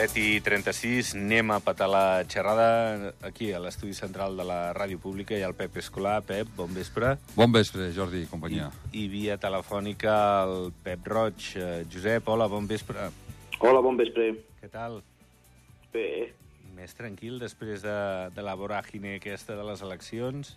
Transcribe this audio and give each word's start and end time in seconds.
7 0.00 0.16
i 0.16 0.40
36, 0.40 1.10
anem 1.12 1.50
a 1.52 1.58
petar 1.60 1.84
la 1.92 2.22
xerrada 2.24 3.10
aquí, 3.20 3.50
a 3.52 3.58
l'estudi 3.60 3.92
central 3.92 4.32
de 4.38 4.46
la 4.48 4.72
Ràdio 4.72 4.96
Pública. 4.96 5.36
Ha 5.36 5.48
el 5.50 5.52
Pep 5.58 5.76
Escolar. 5.76 6.22
Pep, 6.24 6.48
bon 6.56 6.72
vespre. 6.72 7.10
Bon 7.36 7.52
vespre, 7.52 7.90
Jordi 7.92 8.22
i 8.24 8.28
companyia. 8.30 8.70
I, 8.94 9.02
I 9.02 9.10
via 9.12 9.36
telefònica 9.36 10.14
el 10.46 10.70
Pep 10.86 11.04
Roig. 11.04 11.50
Eh, 11.52 11.82
Josep, 11.92 12.30
hola, 12.32 12.46
bon 12.48 12.64
vespre. 12.70 13.10
Hola, 13.60 13.82
bon 13.84 14.00
vespre. 14.00 14.30
Què 14.62 14.72
tal? 14.72 15.02
Bé, 15.92 16.32
Més 16.78 16.96
tranquil 16.96 17.36
després 17.36 17.84
de, 17.84 17.98
de 18.32 18.46
la 18.46 18.56
voràgine 18.56 19.18
aquesta 19.18 19.52
de 19.58 19.68
les 19.68 19.84
eleccions? 19.84 20.56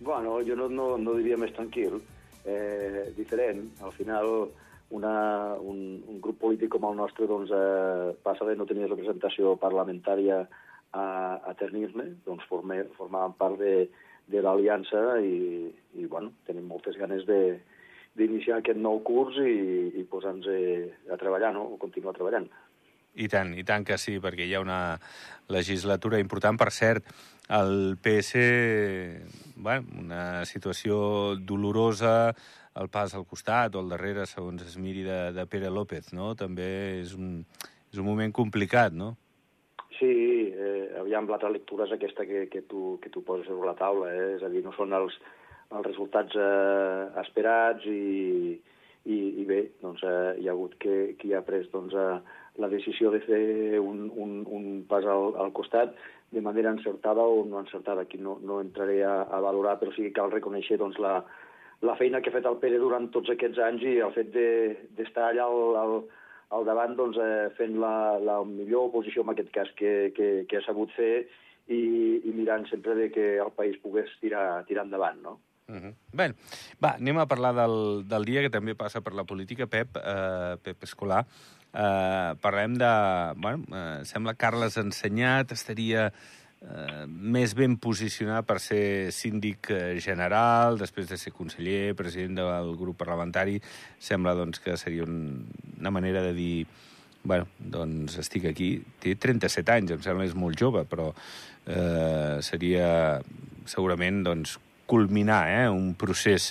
bueno, 0.00 0.38
jo 0.48 0.56
no, 0.56 0.70
no, 0.72 0.96
no 0.96 1.12
diria 1.20 1.36
més 1.36 1.52
tranquil, 1.52 2.00
eh, 2.48 3.12
diferent. 3.20 3.66
Al 3.84 3.92
final, 3.92 4.48
una, 4.92 5.56
un, 5.56 6.02
un 6.08 6.20
grup 6.20 6.38
polític 6.42 6.72
com 6.74 6.84
el 6.90 6.98
nostre 6.98 7.26
doncs, 7.30 7.52
eh, 7.56 8.12
passa 8.24 8.46
de 8.48 8.56
no 8.58 8.68
tenir 8.68 8.90
representació 8.90 9.56
parlamentària 9.60 10.42
a, 10.92 11.04
a 11.48 11.54
tenir-ne, 11.58 12.10
doncs 12.26 12.44
forme, 12.50 12.82
formàvem 12.98 13.36
part 13.38 13.60
de, 13.60 13.76
de 14.28 14.42
l'aliança 14.44 15.18
i, 15.24 15.70
i 15.96 16.06
bueno, 16.06 16.34
tenim 16.48 16.68
moltes 16.68 16.98
ganes 17.00 17.26
de 17.28 17.42
d'iniciar 18.12 18.58
aquest 18.60 18.76
nou 18.76 18.98
curs 19.00 19.38
i, 19.40 19.54
i 19.96 20.02
posar-nos 20.04 20.44
a 21.08 21.16
treballar, 21.16 21.54
no? 21.56 21.62
o 21.72 21.78
continuar 21.80 22.12
treballant. 22.12 22.44
I 23.16 23.28
tant, 23.28 23.54
i 23.56 23.64
tant 23.64 23.86
que 23.88 23.96
sí, 24.00 24.18
perquè 24.20 24.44
hi 24.44 24.52
ha 24.56 24.60
una 24.60 24.98
legislatura 25.52 26.20
important. 26.20 26.58
Per 26.60 26.68
cert, 26.72 27.08
el 27.52 27.96
PS, 28.04 28.42
bueno, 29.56 29.88
una 30.00 30.22
situació 30.48 31.36
dolorosa, 31.36 32.34
el 32.80 32.88
pas 32.88 33.14
al 33.14 33.26
costat 33.28 33.74
o 33.76 33.82
al 33.82 33.90
darrere, 33.92 34.24
segons 34.26 34.64
es 34.64 34.78
miri, 34.80 35.04
de, 35.04 35.18
de 35.36 35.44
Pere 35.46 35.70
López, 35.70 36.12
no? 36.16 36.32
També 36.38 36.68
és 37.02 37.12
un, 37.18 37.42
és 37.92 38.00
un 38.00 38.08
moment 38.08 38.32
complicat, 38.32 38.94
no? 38.96 39.12
Sí, 39.98 40.12
eh, 40.56 40.88
aviam, 41.00 41.28
l'altra 41.28 41.52
lectura 41.52 41.86
és 41.86 41.94
aquesta 41.94 42.24
que, 42.26 42.46
que, 42.52 42.64
tu, 42.68 42.96
que 43.02 43.12
tu 43.12 43.22
poses 43.26 43.46
sobre 43.46 43.68
la 43.68 43.78
taula, 43.78 44.08
eh? 44.10 44.28
és 44.38 44.42
a 44.42 44.50
dir, 44.52 44.64
no 44.64 44.72
són 44.74 44.94
els, 44.96 45.18
els 45.70 45.86
resultats 45.86 46.36
eh, 46.38 47.02
esperats 47.22 47.84
i, 47.86 48.56
i, 49.04 49.18
i 49.42 49.44
bé, 49.48 49.60
doncs 49.82 50.02
eh, 50.08 50.40
hi 50.40 50.48
ha 50.48 50.56
hagut 50.56 50.78
que, 50.82 50.96
qui 51.20 51.34
ha 51.36 51.44
pres 51.46 51.68
doncs, 51.74 51.94
eh, 51.94 52.40
la 52.62 52.68
decisió 52.72 53.12
de 53.12 53.20
fer 53.24 53.78
un, 53.80 54.08
un, 54.16 54.34
un 54.48 54.66
pas 54.88 55.06
al, 55.08 55.36
al 55.40 55.52
costat 55.56 55.94
de 56.32 56.40
manera 56.40 56.72
encertada 56.72 57.22
o 57.22 57.44
no 57.44 57.60
encertada. 57.60 58.02
Aquí 58.02 58.18
no, 58.18 58.38
no 58.42 58.60
entraré 58.60 59.02
a, 59.04 59.22
a 59.22 59.40
valorar, 59.44 59.78
però 59.80 59.92
sí 59.92 60.04
que 60.06 60.16
cal 60.16 60.32
reconèixer 60.32 60.80
doncs, 60.80 60.98
la, 61.00 61.18
la 61.82 61.96
feina 61.98 62.20
que 62.22 62.30
ha 62.30 62.36
fet 62.36 62.46
el 62.46 62.58
Pere 62.62 62.78
durant 62.78 63.08
tots 63.14 63.30
aquests 63.34 63.58
anys 63.66 63.84
i 63.86 63.94
el 64.06 64.12
fet 64.14 64.32
d'estar 64.32 65.28
de, 65.28 65.30
allà 65.32 65.46
al, 65.46 65.78
al, 65.82 65.94
al 66.56 66.66
davant 66.68 66.96
doncs, 66.98 67.18
eh, 67.18 67.48
fent 67.58 67.78
la, 67.82 68.18
la 68.22 68.40
millor 68.46 68.90
oposició 68.90 69.24
en 69.24 69.32
aquest 69.34 69.50
cas 69.54 69.70
que, 69.78 70.12
que, 70.16 70.32
que 70.48 70.60
ha 70.60 70.66
sabut 70.66 70.92
fer 70.96 71.24
i, 71.68 71.80
i 72.22 72.34
mirant 72.34 72.68
sempre 72.70 72.94
de 72.98 73.08
que 73.14 73.26
el 73.42 73.50
país 73.56 73.78
pogués 73.82 74.10
tirar, 74.20 74.62
tirar 74.68 74.86
endavant, 74.86 75.18
no? 75.22 75.38
Uh 75.72 75.78
-huh. 75.78 75.94
Bé, 76.12 76.34
va, 76.82 76.94
anem 76.98 77.18
a 77.18 77.26
parlar 77.26 77.54
del, 77.54 78.06
del 78.08 78.24
dia 78.24 78.42
que 78.42 78.50
també 78.50 78.74
passa 78.74 79.00
per 79.00 79.14
la 79.14 79.24
política, 79.24 79.66
Pep, 79.66 79.96
eh, 79.96 80.56
Pep 80.62 80.82
Escolar. 80.82 81.24
Eh, 81.72 82.34
parlem 82.42 82.74
de... 82.74 82.92
Bueno, 83.36 83.64
eh, 83.72 84.04
sembla 84.04 84.34
Carles 84.34 84.76
Ensenyat 84.76 85.52
estaria 85.52 86.12
eh, 86.62 87.04
més 87.06 87.54
ben 87.58 87.76
posicionat 87.82 88.46
per 88.48 88.58
ser 88.62 89.10
síndic 89.14 89.70
eh, 89.74 89.98
general, 90.02 90.78
després 90.80 91.08
de 91.10 91.18
ser 91.20 91.34
conseller, 91.34 91.94
president 91.98 92.40
del 92.40 92.72
grup 92.80 93.00
parlamentari. 93.02 93.58
Sembla 93.98 94.36
doncs, 94.38 94.62
que 94.62 94.76
seria 94.80 95.06
un, 95.06 95.46
una 95.78 95.94
manera 95.94 96.22
de 96.22 96.32
dir 96.36 96.66
bueno, 97.22 97.46
doncs 97.58 98.18
estic 98.18 98.48
aquí. 98.50 98.74
Té 99.02 99.14
37 99.14 99.76
anys, 99.76 99.94
em 99.94 100.02
sembla 100.02 100.26
és 100.26 100.36
molt 100.38 100.58
jove, 100.58 100.84
però 100.90 101.12
eh, 101.12 102.38
seria 102.42 103.20
segurament 103.70 104.22
doncs, 104.26 104.58
culminar 104.90 105.44
eh, 105.48 105.68
un 105.70 105.92
procés 105.96 106.50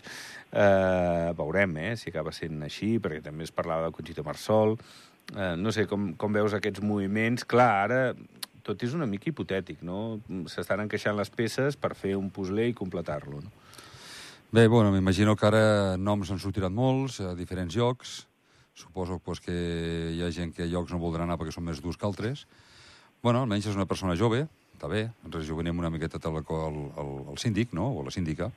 eh, 0.52 1.32
veurem 1.38 1.76
eh, 1.78 1.96
si 2.00 2.10
acaba 2.10 2.34
sent 2.34 2.64
així, 2.66 2.96
perquè 3.04 3.22
també 3.26 3.46
es 3.46 3.54
parlava 3.54 3.90
de 3.90 3.96
Conxita 3.96 4.24
Marsol. 4.26 4.78
Eh, 5.36 5.56
no 5.60 5.74
sé, 5.76 5.86
com, 5.92 6.14
com 6.20 6.34
veus 6.34 6.56
aquests 6.58 6.84
moviments? 6.84 7.46
Clar, 7.48 7.72
ara 7.86 8.02
tot 8.66 8.84
és 8.86 8.96
una 8.98 9.08
mica 9.10 9.30
hipotètic, 9.30 9.82
no? 9.86 10.20
S'estan 10.52 10.84
encaixant 10.86 11.18
les 11.18 11.32
peces 11.34 11.78
per 11.78 11.94
fer 11.98 12.16
un 12.18 12.30
puzzle 12.34 12.68
i 12.70 12.78
completar-lo, 12.78 13.42
no? 13.42 13.52
Bé, 14.52 14.66
bueno, 14.68 14.92
m'imagino 14.92 15.38
que 15.40 15.48
ara 15.48 15.96
noms 15.96 16.34
en 16.34 16.40
sortiran 16.44 16.74
molts, 16.76 17.22
a 17.24 17.32
diferents 17.38 17.76
llocs. 17.76 18.26
Suposo 18.76 19.20
pues, 19.24 19.40
que 19.40 19.54
hi 20.16 20.20
ha 20.24 20.32
gent 20.32 20.52
que 20.56 20.66
a 20.66 20.68
llocs 20.68 20.92
no 20.92 21.00
voldran 21.00 21.30
anar 21.30 21.38
perquè 21.40 21.54
són 21.56 21.68
més 21.70 21.80
durs 21.84 22.00
que 22.00 22.08
altres. 22.08 22.44
Bueno, 23.24 23.46
almenys 23.46 23.70
és 23.72 23.78
una 23.78 23.88
persona 23.88 24.18
jove, 24.20 24.42
està 24.76 24.90
bé, 24.92 25.06
ens 25.24 25.36
rejuvenem 25.38 25.80
una 25.80 25.92
miqueta 25.94 26.20
el, 26.20 26.38
el, 26.42 26.78
el, 27.04 27.12
el 27.32 27.38
síndic, 27.38 27.72
no?, 27.78 27.92
o 27.96 28.04
la 28.04 28.12
síndica, 28.12 28.50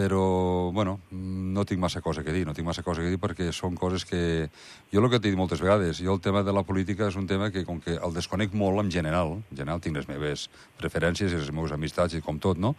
però, 0.00 0.72
bueno, 0.72 1.02
no 1.10 1.66
tinc 1.68 1.80
massa 1.82 2.00
cosa 2.00 2.22
que 2.24 2.32
dir, 2.32 2.46
no 2.48 2.54
tinc 2.56 2.64
massa 2.64 2.80
cosa 2.80 3.02
que 3.04 3.10
dir 3.12 3.18
perquè 3.20 3.50
són 3.52 3.74
coses 3.76 4.06
que... 4.08 4.48
Jo 4.88 5.02
el 5.02 5.10
que 5.12 5.18
t'he 5.20 5.28
dit 5.28 5.36
moltes 5.36 5.60
vegades, 5.60 6.00
jo 6.00 6.14
el 6.16 6.22
tema 6.24 6.40
de 6.40 6.54
la 6.56 6.62
política 6.64 7.10
és 7.10 7.18
un 7.20 7.26
tema 7.28 7.50
que, 7.52 7.66
com 7.68 7.82
que 7.84 7.98
el 7.98 8.14
desconec 8.16 8.54
molt 8.56 8.80
en 8.80 8.88
general, 8.94 9.34
en 9.42 9.58
general 9.58 9.82
tinc 9.84 10.00
les 10.00 10.08
meves 10.08 10.46
preferències 10.80 11.34
i 11.34 11.42
les 11.42 11.50
meves 11.52 11.76
amistats 11.76 12.16
i 12.16 12.22
com 12.24 12.40
tot, 12.40 12.56
no?, 12.56 12.72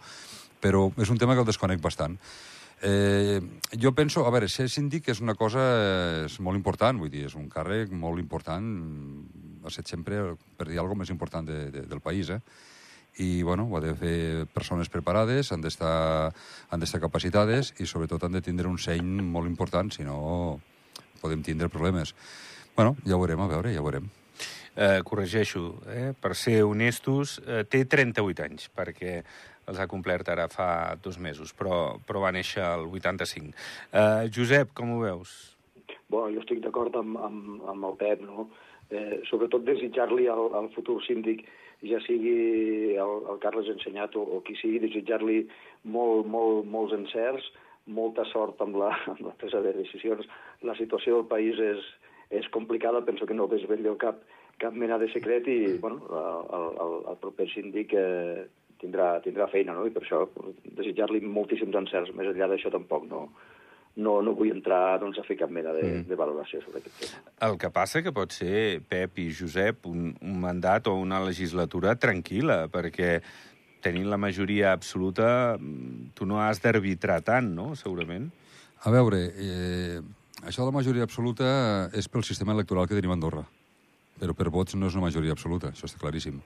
però 0.62 0.88
és 0.98 1.14
un 1.14 1.22
tema 1.22 1.36
que 1.38 1.44
el 1.44 1.46
desconec 1.46 1.78
bastant. 1.82 2.18
Eh, 2.82 3.38
jo 3.78 3.94
penso, 3.94 4.26
a 4.26 4.34
veure, 4.34 4.50
ser 4.50 4.66
síndic 4.66 5.12
és 5.14 5.22
una 5.22 5.38
cosa 5.38 5.62
és 6.24 6.40
molt 6.42 6.58
important, 6.58 6.98
vull 6.98 7.14
dir, 7.14 7.28
és 7.30 7.38
un 7.38 7.46
càrrec 7.50 7.94
molt 7.94 8.18
important, 8.18 8.66
ha 9.62 9.70
estat 9.70 9.94
sempre, 9.94 10.32
per 10.58 10.66
dir 10.72 10.82
alguna 10.82 11.04
més 11.04 11.14
important 11.14 11.46
de, 11.46 11.68
de, 11.70 11.86
del 11.86 12.02
país, 12.02 12.34
eh? 12.34 12.42
I 13.18 13.42
bueno, 13.42 13.66
ho 13.68 13.76
ha 13.76 13.82
de 13.84 13.92
fer 13.98 14.46
persones 14.54 14.88
preparades, 14.88 15.52
han 15.52 15.60
d'estar 15.60 16.32
han 16.70 16.80
d'estar 16.80 17.02
capacitades 17.02 17.74
i 17.80 17.86
sobretot 17.86 18.24
han 18.24 18.38
de 18.38 18.44
tindre 18.44 18.70
un 18.70 18.78
seny 18.80 19.20
molt 19.20 19.50
important, 19.50 19.92
si 19.92 20.06
no 20.06 20.60
podem 21.20 21.42
tindre 21.42 21.68
problemes. 21.68 22.14
Bueno, 22.76 22.96
ja 23.04 23.16
ho 23.16 23.20
veurem, 23.20 23.40
a 23.44 23.50
veure, 23.50 23.72
ja 23.74 23.82
ho 23.82 23.86
veurem. 23.86 24.08
Eh, 24.74 25.02
corregeixo, 25.04 25.82
eh, 25.92 26.12
per 26.18 26.34
ser 26.34 26.62
honestos, 26.64 27.42
eh, 27.46 27.64
té 27.68 27.84
38 27.84 28.42
anys, 28.42 28.70
perquè 28.72 29.20
els 29.68 29.78
ha 29.78 29.86
complert 29.86 30.28
ara 30.32 30.48
fa 30.48 30.96
dos 31.02 31.18
mesos, 31.18 31.52
però, 31.52 31.98
però 32.06 32.22
va 32.24 32.32
néixer 32.32 32.64
el 32.64 32.86
85. 32.88 33.52
Eh, 33.92 34.30
Josep, 34.32 34.72
com 34.72 34.96
ho 34.96 35.00
veus? 35.04 35.56
Bueno, 36.08 36.32
jo 36.32 36.40
estic 36.40 36.62
d'acord 36.64 36.96
amb, 36.96 37.18
amb, 37.20 37.60
amb 37.68 37.90
el 37.90 37.98
Pep, 38.00 38.24
no? 38.24 38.48
Eh, 38.92 39.20
sobretot 39.28 39.64
desitjar-li 39.64 40.26
al, 40.28 40.48
al 40.56 40.72
futur 40.74 40.98
síndic, 41.04 41.44
ja 41.82 41.98
sigui 42.06 42.94
el, 43.00 43.14
el 43.30 43.40
Carles 43.42 43.70
Ensenyat 43.72 44.16
o, 44.16 44.22
o 44.22 44.40
qui 44.46 44.56
sigui, 44.60 44.80
desitjar-li 44.82 45.42
molt, 45.94 46.28
molt, 46.30 46.66
molts 46.70 46.94
encerts, 46.96 47.48
molta 47.86 48.24
sort 48.30 48.60
amb 48.62 48.78
la, 48.78 48.92
amb 49.12 49.24
la 49.26 49.34
presa 49.40 49.62
de 49.64 49.74
decisions. 49.78 50.28
La 50.62 50.76
situació 50.78 51.20
del 51.20 51.30
país 51.30 51.58
és, 51.58 51.84
és 52.30 52.48
complicada, 52.54 53.04
penso 53.06 53.26
que 53.26 53.36
no 53.36 53.50
desvetllo 53.50 53.96
cap, 54.00 54.22
cap 54.62 54.74
mena 54.78 54.98
de 55.02 55.10
secret 55.12 55.48
i 55.50 55.78
bueno, 55.82 56.02
el, 56.08 56.68
el, 56.86 56.98
el 57.12 57.22
proper 57.22 57.48
síndic 57.50 57.96
eh, 57.98 58.44
tindrà, 58.82 59.16
tindrà 59.24 59.48
feina, 59.50 59.74
no? 59.74 59.86
i 59.86 59.94
per 59.94 60.04
això 60.04 60.24
desitjar-li 60.78 61.22
moltíssims 61.26 61.78
encerts. 61.82 62.14
Més 62.18 62.30
enllà 62.30 62.50
d'això 62.52 62.70
tampoc 62.74 63.08
no, 63.10 63.26
no, 63.96 64.16
no 64.24 64.32
vull 64.36 64.52
entrar 64.54 64.98
doncs, 65.02 65.18
a 65.20 65.26
fer 65.26 65.36
cap 65.40 65.50
mena 65.52 65.74
de, 65.76 65.84
mm. 65.84 66.08
de 66.08 66.18
valoració 66.18 66.62
sobre 66.64 66.80
aquest 66.80 67.00
tema. 67.02 67.22
El 67.48 67.58
que 67.60 67.70
passa 67.74 68.02
que 68.04 68.14
pot 68.14 68.32
ser, 68.32 68.80
Pep 68.88 69.20
i 69.20 69.28
Josep, 69.36 69.86
un, 69.90 70.12
un 70.20 70.38
mandat 70.40 70.88
o 70.88 70.96
una 71.00 71.20
legislatura 71.24 71.94
tranquil·la, 72.00 72.66
perquè 72.72 73.18
tenint 73.82 74.08
la 74.08 74.20
majoria 74.20 74.72
absoluta 74.72 75.58
tu 76.14 76.26
no 76.28 76.40
has 76.40 76.62
d'arbitrar 76.62 77.20
tant, 77.26 77.50
no?, 77.52 77.72
segurament. 77.76 78.30
A 78.86 78.92
veure, 78.94 79.24
eh, 79.36 80.00
això 80.42 80.62
de 80.62 80.70
la 80.70 80.78
majoria 80.78 81.06
absoluta 81.06 81.90
és 81.94 82.08
pel 82.08 82.24
sistema 82.26 82.54
electoral 82.56 82.88
que 82.88 82.96
tenim 82.96 83.12
a 83.12 83.18
Andorra, 83.18 83.44
però 84.22 84.34
per 84.38 84.50
vots 84.54 84.78
no 84.78 84.88
és 84.88 84.96
una 84.96 85.08
majoria 85.08 85.34
absoluta, 85.34 85.74
això 85.74 85.90
està 85.90 86.00
claríssim. 86.00 86.40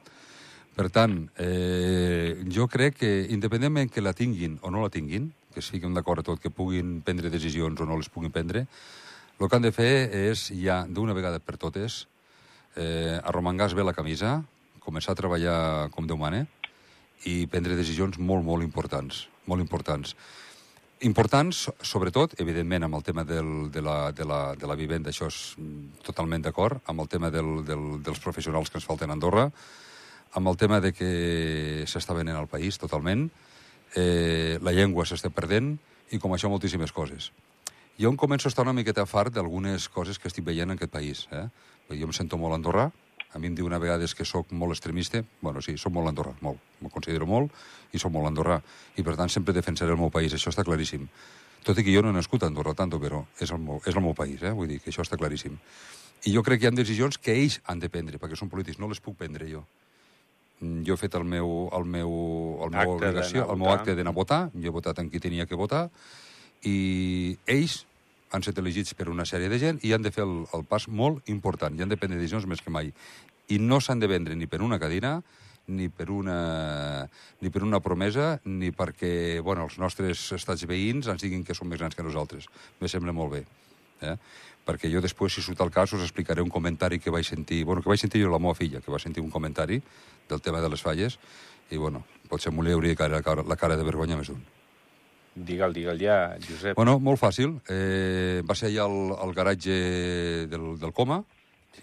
Per 0.77 0.91
tant, 0.93 1.23
eh, 1.41 2.43
jo 2.53 2.67
crec 2.69 2.99
que, 3.01 3.11
independentment 3.33 3.89
que 3.93 4.05
la 4.05 4.13
tinguin 4.13 4.59
o 4.61 4.73
no 4.73 4.83
la 4.83 4.93
tinguin, 4.93 5.31
que 5.57 5.63
es 5.65 5.71
fiquin 5.73 5.97
d'acord 5.97 6.21
a 6.21 6.27
tot, 6.27 6.37
que 6.37 6.53
puguin 6.53 6.99
prendre 7.01 7.33
decisions 7.33 7.81
o 7.81 7.89
no 7.89 7.97
les 7.97 8.11
puguin 8.13 8.33
prendre, 8.35 8.67
el 9.41 9.49
que 9.49 9.57
han 9.57 9.65
de 9.65 9.73
fer 9.73 9.93
és, 10.29 10.51
ja 10.61 10.83
d'una 10.85 11.17
vegada 11.17 11.41
per 11.41 11.57
totes, 11.57 12.03
eh, 12.77 13.17
arromangar 13.25 13.73
bé 13.73 13.85
la 13.85 13.97
camisa, 13.97 14.43
començar 14.85 15.15
a 15.15 15.19
treballar 15.19 15.59
com 15.97 16.05
Déu 16.05 16.21
mana, 16.21 16.45
i 17.25 17.47
prendre 17.49 17.79
decisions 17.79 18.19
molt, 18.21 18.45
molt 18.45 18.65
importants, 18.65 19.25
molt 19.49 19.65
importants. 19.65 20.13
Importants, 21.09 21.67
sobretot, 21.81 22.37
evidentment, 22.41 22.85
amb 22.85 23.01
el 23.01 23.09
tema 23.09 23.25
del, 23.25 23.71
de, 23.73 23.81
la, 23.81 24.13
de, 24.13 24.29
la, 24.29 24.41
de 24.61 24.69
la 24.69 24.77
vivenda, 24.77 25.13
això 25.13 25.29
és 25.33 25.41
totalment 26.05 26.45
d'acord, 26.45 26.85
amb 26.85 27.01
el 27.01 27.09
tema 27.09 27.33
del, 27.33 27.65
del, 27.65 27.89
dels 28.05 28.21
professionals 28.21 28.69
que 28.69 28.77
ens 28.81 28.89
falten 28.89 29.09
a 29.09 29.17
Andorra, 29.17 29.49
amb 30.37 30.53
el 30.53 30.57
tema 30.61 30.81
de 30.85 30.93
que 30.93 31.11
s'està 31.89 32.17
venent 32.17 32.37
al 32.37 32.49
país 32.49 32.77
totalment, 32.81 33.31
eh, 33.95 34.59
la 34.63 34.75
llengua 34.75 35.07
s'està 35.07 35.31
perdent, 35.31 35.77
i 36.11 36.19
com 36.23 36.35
això 36.35 36.51
moltíssimes 36.51 36.93
coses. 36.95 37.31
Jo 37.99 38.11
em 38.13 38.17
començo 38.17 38.49
a 38.49 38.53
estar 38.53 38.67
una 38.67 38.77
miqueta 38.77 39.07
fart 39.07 39.35
d'algunes 39.35 39.89
coses 39.89 40.19
que 40.19 40.29
estic 40.29 40.45
veient 40.45 40.71
en 40.71 40.77
aquest 40.77 40.93
país. 40.93 41.27
Eh? 41.33 41.47
Jo 41.95 42.11
em 42.11 42.15
sento 42.15 42.39
molt 42.39 42.55
andorrà, 42.55 42.91
A 43.37 43.39
mi 43.39 43.51
em 43.51 43.55
diuen 43.55 43.75
a 43.77 43.79
vegades 43.79 44.15
que 44.17 44.25
sóc 44.25 44.53
molt 44.57 44.73
extremista. 44.73 45.21
Bueno, 45.45 45.61
sí, 45.61 45.75
sóc 45.77 45.93
molt 45.93 46.09
andorrà, 46.09 46.33
molt. 46.41 46.57
M'ho 46.81 46.89
considero 46.89 47.27
molt 47.29 47.53
i 47.93 48.01
sóc 48.01 48.15
molt 48.15 48.31
andorrà. 48.31 48.57
I, 48.97 49.05
per 49.05 49.13
tant, 49.19 49.29
sempre 49.29 49.53
defensaré 49.53 49.93
el 49.93 50.01
meu 50.01 50.09
país. 50.15 50.33
Això 50.33 50.49
està 50.49 50.65
claríssim. 50.65 51.05
Tot 51.67 51.77
i 51.77 51.85
que 51.85 51.93
jo 51.93 52.01
no 52.01 52.13
he 52.13 52.17
nascut 52.17 52.47
a 52.47 52.49
Andorra, 52.49 52.73
tant, 52.79 52.93
però 53.03 53.25
és 53.43 53.51
el, 53.51 53.61
meu, 53.61 53.83
és 53.85 53.93
el 53.93 54.05
meu 54.05 54.15
país, 54.17 54.41
eh? 54.41 54.55
Vull 54.57 54.71
dir 54.71 54.79
que 54.81 54.89
això 54.93 55.05
està 55.05 55.19
claríssim. 55.21 55.59
I 56.25 56.33
jo 56.33 56.43
crec 56.47 56.63
que 56.63 56.69
hi 56.69 56.71
ha 56.71 56.77
decisions 56.79 57.19
que 57.19 57.35
ells 57.35 57.59
han 57.67 57.83
de 57.83 57.91
prendre, 57.93 58.21
perquè 58.23 58.39
són 58.39 58.49
polítics, 58.49 58.79
no 58.81 58.89
les 58.89 59.03
puc 59.03 59.19
prendre 59.19 59.51
jo. 59.51 59.67
Mm, 60.61 60.85
Jo 60.89 60.95
he 60.95 61.01
fet 61.01 61.15
el 61.19 61.25
meu, 61.29 61.69
el 61.77 61.85
meu, 61.85 62.13
el 62.65 62.71
meu 62.73 62.81
Acte 62.81 62.95
obligació, 62.95 63.45
el 63.53 63.59
meu 63.61 63.73
acte 63.75 63.95
d'anar 63.97 64.15
a 64.15 64.17
votar, 64.17 64.41
jo 64.55 64.71
he 64.71 64.73
votat 64.73 65.03
en 65.03 65.11
qui 65.13 65.21
tenia 65.21 65.45
que 65.47 65.59
votar, 65.59 65.91
i 66.65 67.37
ells 67.47 67.83
han 68.33 68.43
estat 68.43 68.59
elegits 68.63 68.95
per 68.97 69.11
una 69.13 69.27
sèrie 69.29 69.51
de 69.53 69.59
gent 69.61 69.81
i 69.87 69.93
han 69.93 70.03
de 70.03 70.11
fer 70.11 70.25
el, 70.25 70.47
el 70.57 70.65
pas 70.65 70.89
molt 70.89 71.29
important, 71.29 71.77
i 71.77 71.85
han 71.85 71.93
de 71.93 71.99
prendre 72.01 72.19
decisions 72.19 72.49
més 72.49 72.65
que 72.65 72.73
mai. 72.73 72.93
I 73.53 73.61
no 73.63 73.81
s'han 73.85 74.01
de 74.01 74.09
vendre 74.11 74.35
ni 74.35 74.49
per 74.51 74.63
una 74.65 74.81
cadira, 74.83 75.21
ni 75.67 75.89
per 75.91 76.09
una, 76.11 77.07
ni 77.41 77.51
per 77.51 77.63
una 77.67 77.81
promesa, 77.83 78.41
ni 78.45 78.73
perquè 78.73 79.43
bueno, 79.43 79.67
els 79.67 79.79
nostres 79.83 80.25
estats 80.33 80.65
veïns 80.67 81.11
ens 81.11 81.23
diguin 81.23 81.45
que 81.45 81.55
són 81.59 81.69
més 81.69 81.83
grans 81.83 81.95
que 81.95 82.07
nosaltres. 82.07 82.49
Me 82.81 82.89
sembla 82.89 83.13
molt 83.13 83.35
bé. 83.37 83.45
Eh? 84.03 84.17
Perquè 84.67 84.91
jo 84.91 85.01
després, 85.01 85.33
si 85.33 85.45
surt 85.45 85.61
el 85.63 85.71
cas, 85.71 85.93
us 85.95 86.03
explicaré 86.03 86.43
un 86.43 86.51
comentari 86.51 86.99
que 86.99 87.13
vaig 87.15 87.27
sentir, 87.27 87.63
bueno, 87.65 87.83
que 87.83 87.89
vaig 87.93 88.03
sentir 88.03 88.25
jo 88.25 88.33
la 88.33 88.43
meva 88.43 88.57
filla, 88.59 88.81
que 88.83 88.91
va 88.91 88.99
sentir 88.99 89.23
un 89.23 89.31
comentari 89.31 89.81
del 90.29 90.43
tema 90.43 90.61
de 90.61 90.71
les 90.73 90.83
falles, 90.83 91.19
i 91.71 91.79
bueno, 91.79 92.05
potser 92.29 92.53
m'ho 92.53 92.67
li 92.67 92.75
hauria 92.75 92.99
cara, 92.99 93.23
la 93.23 93.59
cara 93.59 93.79
de 93.79 93.87
vergonya 93.87 94.19
més 94.19 94.33
d'un. 94.33 94.43
Digue'l, 95.37 95.75
digue'l 95.77 96.01
ja, 96.01 96.19
Josep. 96.41 96.77
Bueno, 96.79 96.97
molt 96.99 97.21
fàcil. 97.21 97.59
Eh, 97.69 98.43
va 98.49 98.57
ser 98.57 98.71
allà 98.71 98.87
al, 98.89 99.13
al 99.21 99.35
garatge 99.37 99.75
del, 100.49 100.71
del 100.81 100.95
Coma, 100.97 101.21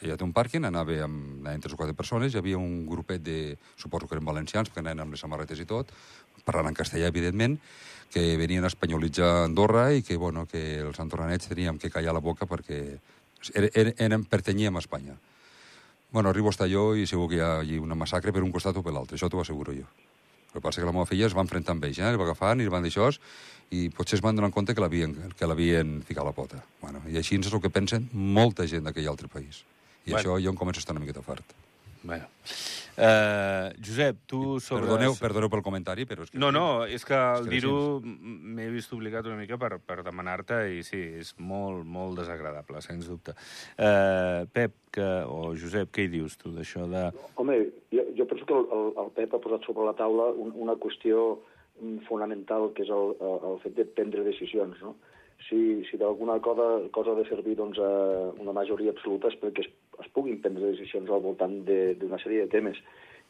allà 0.02 0.18
té 0.18 0.26
un 0.26 0.34
pàrquing, 0.36 0.66
anava 0.68 0.96
amb 1.06 1.44
anaven 1.44 1.64
tres 1.64 1.76
o 1.76 1.80
quatre 1.80 1.96
persones, 1.98 2.34
hi 2.34 2.40
havia 2.42 2.58
un 2.58 2.84
grupet 2.90 3.22
de, 3.24 3.56
suposo 3.78 4.10
que 4.10 4.18
eren 4.18 4.26
valencians, 4.28 4.70
perquè 4.70 4.82
anaven 4.82 5.06
amb 5.06 5.16
les 5.16 5.24
samarretes 5.24 5.62
i 5.62 5.68
tot, 5.70 5.94
parlant 6.48 6.72
en 6.72 6.78
castellà, 6.78 7.12
evidentment, 7.14 7.60
que 8.14 8.38
venien 8.38 8.64
a 8.64 8.70
espanyolitzar 8.70 9.44
Andorra 9.48 9.88
i 9.98 10.04
que, 10.06 10.18
bueno, 10.22 10.46
que 10.46 10.80
els 10.86 11.00
andorranets 11.02 11.50
teníem 11.50 11.80
que 11.82 11.90
callar 11.90 12.14
la 12.14 12.22
boca 12.22 12.46
perquè 12.46 12.80
er, 13.56 13.70
er, 13.74 13.94
eren, 13.98 14.26
pertanyíem 14.30 14.76
a 14.78 14.84
Espanya. 14.84 15.18
Bueno, 16.14 16.30
arribo 16.30 16.50
a 16.54 16.68
jo 16.70 16.94
i 16.96 17.08
segur 17.10 17.28
que 17.30 17.40
hi 17.40 17.42
ha 17.42 17.60
allí 17.60 17.80
una 17.82 17.98
massacre 17.98 18.32
per 18.32 18.44
un 18.44 18.52
costat 18.54 18.78
o 18.78 18.84
per 18.86 18.94
l'altre, 18.94 19.18
això 19.18 19.30
t'ho 19.30 19.42
asseguro 19.42 19.74
jo. 19.74 19.88
El 20.54 20.62
que 20.62 20.62
passa 20.62 20.80
que 20.80 20.86
la 20.86 20.94
meva 20.94 21.08
filla 21.10 21.26
es 21.26 21.34
va 21.34 21.42
enfrontar 21.42 21.74
amb 21.74 21.86
ells, 21.90 21.98
eh? 21.98 22.12
el 22.12 22.20
va 22.22 22.28
agafant 22.30 22.62
i 22.62 22.68
el 22.68 22.70
van 22.70 22.86
això, 22.86 23.10
i 23.74 23.90
potser 23.90 24.20
es 24.20 24.22
van 24.22 24.38
donar 24.38 24.52
compte 24.54 24.76
que 24.78 24.82
l'havien 24.86 25.96
ficat 26.06 26.22
a 26.22 26.28
la 26.30 26.36
pota. 26.38 26.62
Bueno, 26.82 27.02
I 27.10 27.18
així 27.18 27.42
és 27.42 27.50
el 27.50 27.62
que 27.64 27.74
pensen 27.74 28.06
molta 28.14 28.68
gent 28.70 28.86
d'aquell 28.86 29.10
altre 29.10 29.28
país. 29.28 29.64
I 30.06 30.12
Bueno. 30.12 30.20
això 30.20 30.38
jo 30.38 30.52
em 30.52 30.56
començo 30.56 30.78
a 30.78 30.84
estar 30.84 30.94
una 30.94 31.02
miqueta 31.02 31.24
fart. 31.26 31.63
Bueno. 32.04 32.28
Uh, 32.94 33.74
Josep, 33.82 34.18
tu 34.28 34.60
sobre... 34.60 34.84
Perdoneu, 34.86 35.16
perdoneu 35.18 35.50
pel 35.50 35.64
comentari, 35.66 36.04
però 36.06 36.28
és 36.28 36.30
que... 36.30 36.38
No, 36.38 36.52
no, 36.54 36.84
és 36.86 37.02
que 37.08 37.16
al 37.18 37.48
dir-ho 37.50 38.02
m'he 38.04 38.68
vist 38.70 38.92
obligat 38.94 39.26
una 39.26 39.40
mica 39.40 39.58
per, 39.58 39.80
per 39.82 40.04
demanar-te 40.06 40.60
i 40.76 40.84
sí, 40.86 41.00
és 41.24 41.32
molt, 41.42 41.82
molt 41.90 42.20
desagradable, 42.22 42.84
sens 42.86 43.08
dubte. 43.10 43.34
Uh, 43.80 44.44
Pep, 44.54 44.76
que, 44.94 45.08
o 45.26 45.56
Josep, 45.58 45.90
què 45.96 46.06
hi 46.06 46.12
dius 46.20 46.38
tu 46.38 46.54
d'això 46.54 46.86
de... 46.92 47.08
Home, 47.42 47.58
jo, 47.96 48.06
jo 48.20 48.30
penso 48.30 48.46
que 48.46 48.60
el, 48.60 48.70
el, 48.78 48.94
el 49.06 49.10
Pep 49.18 49.34
ha 49.34 49.42
posat 49.48 49.66
sobre 49.66 49.88
la 49.90 49.96
taula 49.98 50.30
un, 50.36 50.54
una 50.68 50.78
qüestió 50.78 51.40
mm, 51.80 52.04
fonamental, 52.12 52.70
que 52.78 52.86
és 52.86 52.94
el, 52.94 53.16
el, 53.18 53.50
el 53.54 53.60
fet 53.66 53.80
de 53.80 53.90
prendre 53.98 54.28
decisions, 54.28 54.78
no? 54.86 54.94
Si, 55.48 55.84
si 55.90 55.98
d'alguna 56.00 56.40
cosa, 56.40 56.68
cosa 56.96 57.12
ha 57.12 57.20
de 57.20 57.26
servir 57.28 57.58
doncs, 57.60 57.80
a 57.80 58.32
una 58.40 58.56
majoria 58.56 58.94
absoluta 58.96 59.32
és 59.32 59.40
perquè 59.42 59.66
es, 59.66 59.72
es 60.00 60.12
puguin 60.16 60.40
prendre 60.42 60.72
decisions 60.72 61.10
al 61.10 61.24
voltant 61.26 61.60
d'una 61.68 62.20
sèrie 62.24 62.46
de 62.46 62.52
temes. 62.54 62.80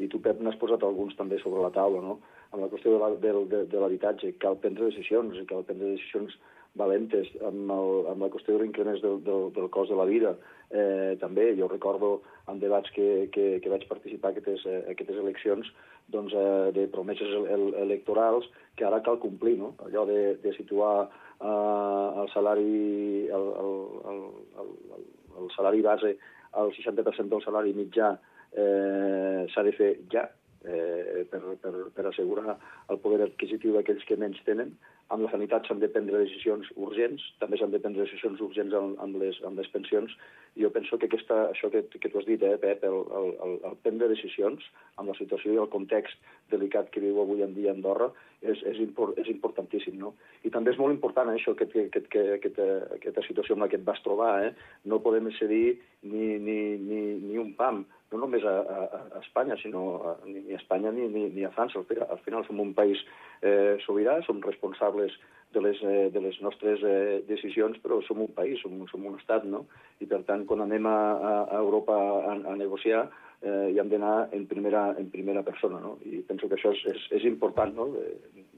I 0.01 0.07
tu, 0.09 0.19
Pep, 0.21 0.39
n'has 0.41 0.57
posat 0.61 0.83
alguns 0.85 1.17
també 1.17 1.37
sobre 1.41 1.61
la 1.61 1.73
taula, 1.73 2.01
no? 2.01 2.17
Amb 2.53 2.63
la 2.63 2.69
qüestió 2.69 2.97
de 2.97 3.79
l'habitatge, 3.81 4.35
cal 4.41 4.57
prendre 4.61 4.89
decisions, 4.89 5.37
cal 5.49 5.65
prendre 5.65 5.93
decisions 5.93 6.37
valentes 6.79 7.29
amb, 7.45 7.69
el, 7.69 7.91
amb 8.09 8.25
la 8.25 8.29
qüestió 8.33 8.55
de 8.55 8.63
l'increment 8.63 8.97
del, 9.01 9.19
del, 9.25 9.49
del 9.53 9.69
cost 9.73 9.93
de 9.93 9.97
la 9.97 10.07
vida. 10.09 10.33
Eh, 10.73 11.13
també, 11.21 11.51
jo 11.57 11.69
recordo 11.69 12.15
en 12.49 12.61
debats 12.61 12.89
que, 12.95 13.27
que, 13.33 13.59
que 13.61 13.69
vaig 13.69 13.85
participar 13.89 14.31
aquestes, 14.33 14.65
eh, 14.65 14.79
aquestes 14.95 15.19
eleccions 15.21 15.69
doncs, 16.13 16.33
eh, 16.33 16.71
de 16.73 16.87
promeses 16.93 17.29
el, 17.29 17.45
el, 17.53 17.67
electorals 17.85 18.49
que 18.77 18.87
ara 18.87 19.03
cal 19.05 19.21
complir, 19.21 19.59
no? 19.61 19.75
allò 19.85 20.07
de, 20.09 20.35
de 20.41 20.55
situar 20.57 21.11
eh, 21.43 22.21
el 22.23 22.29
salari 22.33 23.27
el, 23.27 23.49
el, 23.63 23.73
el, 24.11 24.21
el, 24.63 24.71
el, 24.97 25.03
el 25.43 25.51
salari 25.55 25.81
base 25.81 26.17
al 26.53 26.71
60% 26.71 27.29
del 27.29 27.43
salari 27.43 27.73
mitjà 27.73 28.13
eh, 28.53 29.45
s'ha 29.53 29.63
de 29.65 29.73
fer 29.77 29.91
ja 30.13 30.27
eh, 30.63 31.25
per, 31.29 31.41
per, 31.61 31.73
per 31.95 32.05
assegurar 32.07 32.57
el 32.89 32.99
poder 33.03 33.27
adquisitiu 33.27 33.75
d'aquells 33.75 34.05
que 34.07 34.19
menys 34.19 34.41
tenen. 34.47 34.75
Amb 35.11 35.25
la 35.25 35.29
sanitat 35.31 35.67
s'han 35.67 35.81
de 35.81 35.89
prendre 35.91 36.21
decisions 36.23 36.69
urgents, 36.79 37.23
també 37.41 37.57
s'han 37.59 37.73
de 37.73 37.79
prendre 37.83 38.05
decisions 38.05 38.39
urgents 38.41 38.73
amb, 38.77 38.95
amb, 39.03 39.17
les, 39.21 39.39
amb 39.45 39.59
les 39.59 39.67
pensions. 39.73 40.13
I 40.55 40.63
jo 40.63 40.69
penso 40.73 40.97
que 40.97 41.09
aquesta, 41.09 41.39
això 41.51 41.69
que, 41.73 41.83
que 41.91 42.09
tu 42.09 42.21
has 42.21 42.27
dit, 42.29 42.41
eh, 42.45 42.57
Pep, 42.61 42.85
el, 42.87 42.99
el, 43.19 43.29
el, 43.45 43.55
el 43.69 43.75
prendre 43.85 44.09
decisions 44.09 44.65
amb 45.01 45.11
la 45.11 45.17
situació 45.19 45.53
i 45.53 45.59
el 45.61 45.69
context 45.73 46.31
delicat 46.53 46.89
que 46.93 47.03
viu 47.03 47.19
avui 47.21 47.43
en 47.45 47.55
dia 47.57 47.73
Andorra 47.73 48.11
és, 48.41 48.61
és, 48.69 48.79
import, 48.83 49.17
és 49.19 49.29
importantíssim. 49.33 49.97
No? 49.99 50.13
I 50.45 50.51
també 50.53 50.73
és 50.73 50.79
molt 50.81 50.95
important 50.95 51.31
eh, 51.31 51.37
això, 51.39 51.55
aquest, 51.57 51.75
aquest, 51.87 52.09
que, 52.13 52.23
aquesta, 52.37 52.69
aquesta 52.99 53.25
situació 53.27 53.57
amb 53.57 53.65
la 53.65 53.71
que 53.71 53.81
et 53.81 53.87
vas 53.87 54.01
trobar. 54.05 54.33
Eh? 54.47 54.53
No 54.89 55.01
podem 55.03 55.31
cedir 55.39 55.79
ni, 56.03 56.37
ni, 56.39 56.59
ni, 56.79 57.03
ni 57.23 57.41
un 57.41 57.53
pam, 57.59 57.83
no 58.13 58.21
només 58.21 58.45
a, 58.45 58.53
a, 58.61 59.01
a 59.17 59.21
Espanya, 59.23 59.57
sinó 59.61 59.83
a, 60.05 60.15
ni 60.29 60.53
a 60.53 60.59
Espanya 60.59 60.91
ni, 60.93 61.07
ni, 61.09 61.27
ni 61.33 61.45
a 61.45 61.51
França. 61.55 61.81
Al 61.81 61.87
final, 61.89 62.07
al 62.13 62.21
final 62.25 62.45
som 62.47 62.61
un 62.61 62.73
país 62.77 63.01
eh, 63.41 63.75
sobirà, 63.85 64.19
som 64.27 64.41
responsables 64.45 65.17
de 65.53 65.61
les, 65.65 65.81
eh, 65.83 66.07
de 66.13 66.21
les 66.21 66.39
nostres 66.45 66.85
eh, 66.85 67.21
decisions, 67.27 67.77
però 67.81 67.99
som 68.05 68.21
un 68.21 68.31
país, 68.37 68.61
som, 68.61 68.77
som 68.91 69.05
un 69.09 69.17
estat, 69.19 69.45
no? 69.49 69.65
I 70.01 70.09
per 70.09 70.23
tant, 70.29 70.45
quan 70.49 70.63
anem 70.65 70.87
a, 70.89 70.97
a, 71.13 71.35
a 71.57 71.59
Europa 71.61 71.97
a, 71.97 72.37
a 72.53 72.55
negociar, 72.57 73.07
eh, 73.41 73.73
hi 73.73 73.81
hem 73.81 73.91
d'anar 73.91 74.29
en, 74.31 74.47
primera, 74.49 74.87
en 74.97 75.09
primera 75.13 75.43
persona, 75.45 75.81
no? 75.81 75.97
I 76.05 76.23
penso 76.29 76.49
que 76.49 76.57
això 76.57 76.73
és, 76.77 76.85
és, 76.93 77.09
és 77.19 77.29
important, 77.29 77.75
no? 77.75 77.91
De, 77.97 78.07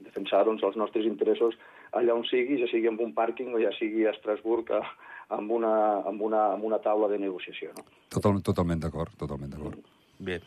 defensar 0.06 0.44
doncs, 0.46 0.64
els 0.64 0.78
nostres 0.80 1.04
interessos 1.04 1.56
allà 1.96 2.14
on 2.16 2.24
sigui, 2.28 2.60
ja 2.60 2.68
sigui 2.70 2.88
en 2.88 2.98
un 3.02 3.12
pàrquing 3.16 3.52
o 3.54 3.60
ja 3.60 3.72
sigui 3.76 4.06
a 4.06 4.14
Estrasburg 4.14 4.70
a, 4.72 4.82
amb, 5.28 5.50
una, 5.58 5.74
amb, 6.06 6.22
una, 6.22 6.46
amb 6.54 6.64
una 6.68 6.80
taula 6.82 7.08
de 7.12 7.18
negociació, 7.22 7.72
no? 7.76 7.86
Total, 8.12 8.40
totalment 8.46 8.82
d'acord, 8.82 9.14
totalment 9.18 9.52
d'acord. 9.52 9.94
Bé, 10.16 10.38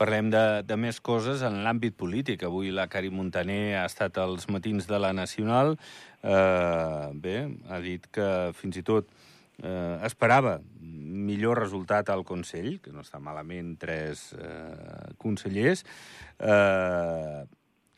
parlem 0.00 0.30
de, 0.32 0.42
de 0.64 0.76
més 0.80 1.02
coses 1.04 1.42
en 1.44 1.58
l'àmbit 1.64 1.96
polític. 2.00 2.46
Avui 2.48 2.70
la 2.72 2.86
Cari 2.88 3.10
Montaner 3.12 3.76
ha 3.76 3.84
estat 3.84 4.16
als 4.22 4.48
matins 4.48 4.88
de 4.88 5.00
la 5.00 5.12
Nacional. 5.12 5.74
Eh, 6.22 7.08
bé, 7.12 7.36
ha 7.68 7.80
dit 7.84 8.06
que 8.14 8.28
fins 8.56 8.80
i 8.80 8.84
tot 8.86 9.10
eh, 9.60 9.98
esperava 10.08 10.56
millor 10.80 11.60
resultat 11.60 12.08
al 12.08 12.24
Consell, 12.24 12.78
que 12.80 12.94
no 12.94 13.04
està 13.04 13.20
malament 13.20 13.74
tres 13.80 14.30
eh, 14.38 15.12
consellers, 15.20 15.84
eh, 16.40 17.44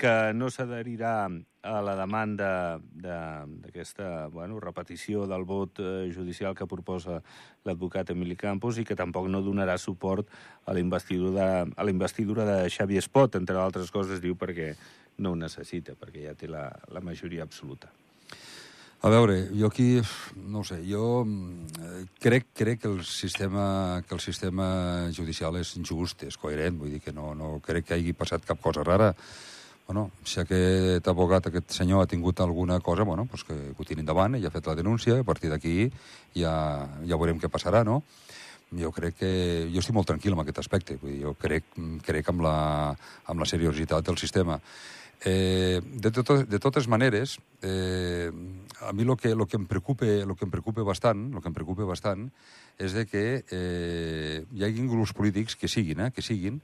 que 0.01 0.33
no 0.33 0.49
s'adherirà 0.49 1.29
a 1.29 1.81
la 1.85 1.95
demanda 1.99 2.81
de- 2.81 3.45
d'aquesta 3.61 4.29
bueno, 4.33 4.57
repetició 4.61 5.27
del 5.29 5.45
vot 5.45 5.77
eh, 5.79 6.09
judicial 6.15 6.55
que 6.57 6.67
proposa 6.67 7.19
l'advocat 7.69 8.11
Emili 8.15 8.37
Campos 8.37 8.79
i 8.81 8.85
que 8.89 8.97
tampoc 8.97 9.29
no 9.29 9.43
donarà 9.45 9.77
suport 9.77 10.27
a 10.65 10.73
la 10.73 10.81
investidura, 10.81 11.67
a 11.77 11.85
la 11.85 11.91
investidura 11.93 12.47
de 12.49 12.71
Xavi 12.73 12.97
Espot, 12.97 13.37
entre 13.37 13.61
altres 13.61 13.93
coses, 13.93 14.23
diu 14.25 14.39
perquè 14.41 14.73
no 15.21 15.35
ho 15.35 15.37
necessita, 15.37 15.93
perquè 16.01 16.31
ja 16.31 16.35
té 16.35 16.49
la, 16.49 16.71
la 16.89 17.05
majoria 17.05 17.45
absoluta. 17.45 17.93
A 19.03 19.09
veure, 19.09 19.47
jo 19.57 19.69
aquí, 19.69 20.01
no 20.37 20.65
sé, 20.65 20.81
jo 20.85 21.25
mm, 21.25 22.09
crec, 22.21 22.51
crec 22.57 22.83
que 22.83 22.89
el 22.89 23.05
sistema 23.05 24.03
que 24.09 24.15
el 24.15 24.21
sistema 24.21 25.09
judicial 25.17 25.57
és 25.57 25.77
injust, 25.77 26.25
és 26.29 26.37
coherent, 26.37 26.77
vull 26.81 26.93
dir 26.97 27.01
que 27.05 27.13
no, 27.13 27.35
no 27.35 27.61
crec 27.65 27.87
que 27.89 27.97
hagi 27.97 28.13
passat 28.13 28.45
cap 28.45 28.61
cosa 28.61 28.85
rara. 28.85 29.15
Bueno, 29.91 30.13
si 30.23 30.39
aquest 30.39 31.09
abogat, 31.11 31.49
aquest 31.49 31.73
senyor, 31.75 32.05
ha 32.05 32.07
tingut 32.07 32.39
alguna 32.39 32.77
cosa, 32.79 33.03
bueno, 33.03 33.25
pues 33.27 33.43
que, 33.43 33.55
que 33.75 33.83
ho 33.83 33.87
tiri 33.89 34.05
endavant, 34.05 34.37
ell 34.39 34.47
ha 34.47 34.53
fet 34.55 34.69
la 34.71 34.77
denúncia, 34.79 35.17
i 35.19 35.25
a 35.25 35.27
partir 35.27 35.51
d'aquí 35.51 35.73
ja, 36.37 36.53
ja 37.11 37.19
veurem 37.19 37.41
què 37.43 37.51
passarà, 37.51 37.81
no? 37.83 37.97
Jo 38.71 38.93
crec 38.95 39.19
que... 39.19 39.33
Jo 39.75 39.83
estic 39.83 39.99
molt 39.99 40.07
tranquil 40.07 40.37
amb 40.37 40.45
aquest 40.45 40.63
aspecte, 40.63 40.95
vull 41.03 41.17
dir, 41.17 41.25
jo 41.25 41.35
crec, 41.35 41.67
crec 42.07 42.31
amb, 42.31 42.47
la, 42.47 42.55
amb 43.35 43.43
la 43.43 43.51
seriositat 43.51 44.07
del 44.07 44.23
sistema. 44.23 44.61
Eh, 45.27 45.83
de, 45.83 46.15
tot, 46.15 46.37
de 46.47 46.63
totes 46.63 46.87
maneres, 46.87 47.41
eh, 47.67 48.31
a 48.87 48.95
mi 48.95 49.03
el 49.03 49.17
que, 49.19 49.35
lo 49.35 49.51
que, 49.51 49.59
em 49.59 49.67
preocupa, 49.67 50.07
lo 50.23 50.39
que 50.39 50.47
em 50.47 50.55
preocupa 50.55 50.87
bastant, 50.87 51.33
lo 51.35 51.43
que 51.43 51.51
em 51.51 51.59
preocupa 51.59 51.91
bastant 51.91 52.31
és 52.79 52.95
de 52.95 53.09
que 53.11 53.43
eh, 53.43 54.45
hi 54.55 54.69
hagi 54.69 54.87
grups 54.87 55.19
polítics 55.19 55.59
que 55.59 55.67
siguin, 55.67 56.07
eh, 56.07 56.13
que 56.15 56.23
siguin, 56.23 56.63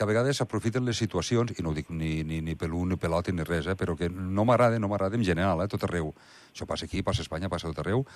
que 0.00 0.04
a 0.04 0.08
vegades 0.08 0.40
aprofiten 0.40 0.86
les 0.88 0.96
situacions, 0.96 1.50
i 1.52 1.60
no 1.60 1.74
ho 1.74 1.76
dic 1.76 1.90
ni, 1.92 2.22
ni, 2.24 2.38
ni 2.40 2.54
per 2.56 2.70
l'un 2.72 2.88
ni 2.88 2.96
per 2.96 3.10
l'altre 3.12 3.34
ni 3.36 3.44
res, 3.44 3.66
eh, 3.68 3.74
però 3.76 3.92
que 3.98 4.08
no 4.08 4.46
m'agrada, 4.48 4.78
no 4.80 4.88
m'agrada 4.88 5.18
en 5.18 5.26
general, 5.28 5.60
eh, 5.60 5.68
tot 5.68 5.84
arreu. 5.84 6.08
Això 6.54 6.64
passa 6.64 6.88
aquí, 6.88 7.02
passa 7.04 7.20
a 7.20 7.26
Espanya, 7.26 7.50
passa 7.52 7.68
a 7.68 7.74
tot 7.74 7.82
arreu, 7.84 8.06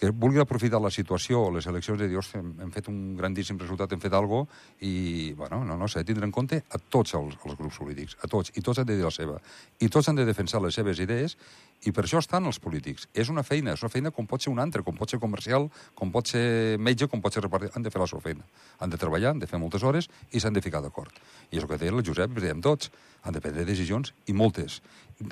que 0.00 0.08
vulgui 0.16 0.40
aprofitar 0.40 0.80
la 0.80 0.88
situació 0.88 1.42
o 1.44 1.50
les 1.52 1.66
eleccions 1.68 1.98
de 2.00 2.06
dir, 2.08 2.20
hem, 2.38 2.54
hem 2.64 2.70
fet 2.72 2.86
un 2.88 3.00
grandíssim 3.18 3.58
resultat, 3.60 3.92
hem 3.92 4.00
fet 4.00 4.14
algo 4.16 4.46
i, 4.80 5.32
bueno, 5.36 5.58
no, 5.68 5.76
no, 5.76 5.88
s'ha 5.92 6.00
de 6.00 6.08
tindre 6.08 6.24
en 6.24 6.32
compte 6.32 6.62
a 6.64 6.80
tots 6.80 7.12
els, 7.18 7.36
els 7.44 7.58
grups 7.58 7.80
polítics, 7.82 8.16
a 8.24 8.30
tots, 8.32 8.54
i 8.56 8.64
tots 8.64 8.80
han 8.80 8.88
de 8.88 8.96
dir 8.96 9.04
la 9.04 9.12
seva. 9.12 9.36
I 9.78 9.90
tots 9.92 10.08
han 10.08 10.16
de 10.16 10.24
defensar 10.24 10.62
les 10.64 10.78
seves 10.78 11.02
idees 11.04 11.36
i 11.84 11.92
per 11.92 12.06
això 12.06 12.20
estan 12.24 12.48
els 12.48 12.56
polítics. 12.64 13.10
És 13.12 13.28
una 13.28 13.44
feina, 13.44 13.74
és 13.76 13.84
una 13.84 13.92
feina 13.92 14.12
com 14.12 14.28
pot 14.28 14.40
ser 14.40 14.52
un 14.52 14.62
altre, 14.64 14.80
com 14.86 14.96
pot 14.96 15.12
ser 15.12 15.20
comercial, 15.20 15.68
com 15.94 16.12
pot 16.14 16.32
ser 16.32 16.78
metge, 16.80 17.08
com 17.08 17.20
pot 17.20 17.36
ser 17.36 17.44
repartit. 17.44 17.76
Han 17.76 17.84
de 17.84 17.92
fer 17.92 18.00
la 18.00 18.08
seva 18.08 18.24
feina. 18.24 18.46
Han 18.80 18.92
de 18.92 19.00
treballar, 19.00 19.34
han 19.34 19.42
de 19.44 19.48
fer 19.50 19.60
moltes 19.60 19.84
hores 19.84 20.08
i 20.32 20.40
s'han 20.40 20.56
de 20.56 20.64
ficar 20.64 20.80
d'acord. 20.84 21.12
I 21.50 21.60
és 21.60 21.64
el 21.64 21.68
que 21.68 21.80
deia 21.80 21.92
el 21.92 22.04
Josep, 22.06 22.32
dèiem 22.40 22.64
tots, 22.64 22.88
han 23.20 23.36
de 23.36 23.44
prendre 23.44 23.68
decisions 23.68 24.14
i 24.28 24.36
moltes. 24.36 24.80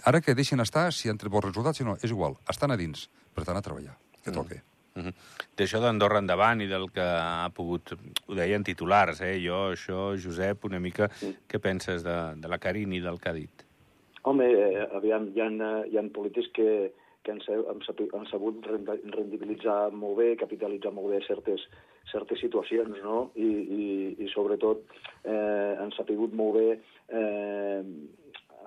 Ara 0.04 0.20
que 0.20 0.36
deixen 0.36 0.60
estar, 0.60 0.90
si 0.92 1.08
han 1.08 1.16
tret 1.16 1.32
bons 1.32 1.48
resultats, 1.48 1.80
si 1.80 1.88
no, 1.88 1.96
és 2.02 2.12
igual, 2.12 2.36
estan 2.52 2.72
a 2.72 2.76
dins, 2.80 3.08
per 3.32 3.48
tant 3.48 3.56
a 3.56 3.64
treballar, 3.64 3.96
que 4.28 4.36
toque. 4.36 4.60
Mm 4.98 5.02
-hmm. 5.02 5.14
D'això 5.56 5.80
d'Andorra 5.80 6.18
endavant 6.18 6.60
i 6.60 6.66
del 6.66 6.90
que 6.90 7.04
ha 7.04 7.48
pogut... 7.54 7.94
Ho 8.26 8.34
deien 8.34 8.64
titulars, 8.64 9.20
eh? 9.20 9.38
Jo, 9.44 9.72
això, 9.72 10.14
Josep, 10.24 10.64
una 10.64 10.80
mica... 10.80 11.08
Sí. 11.08 11.34
Què 11.48 11.58
penses 11.58 12.02
de, 12.02 12.18
de 12.42 12.48
la 12.48 12.58
Carini 12.58 12.96
i 12.96 13.00
del 13.00 13.18
que 13.20 13.28
ha 13.28 13.32
dit? 13.32 13.64
Home, 14.22 14.44
eh, 14.44 14.88
aviam, 14.92 15.28
hi 15.34 15.40
ha, 15.40 15.48
hi 15.86 15.96
ha 15.96 16.02
polítics 16.12 16.50
que, 16.52 16.92
que 17.22 17.32
han, 17.32 17.40
han, 17.48 17.80
han 18.18 18.26
sabut 18.30 18.66
rendibilitzar 18.66 19.92
molt 19.92 20.18
bé, 20.18 20.28
capitalitzar 20.40 20.92
molt 20.96 21.12
bé 21.12 21.20
certes, 21.26 21.64
certes 22.12 22.40
situacions, 22.40 22.98
no? 23.04 23.30
I, 23.36 23.48
i, 23.78 23.88
i 24.24 24.28
sobretot 24.32 24.84
eh, 25.24 25.74
han 25.78 25.92
sabut 25.96 26.32
molt 26.32 26.56
bé 26.58 26.68
eh, 26.74 27.82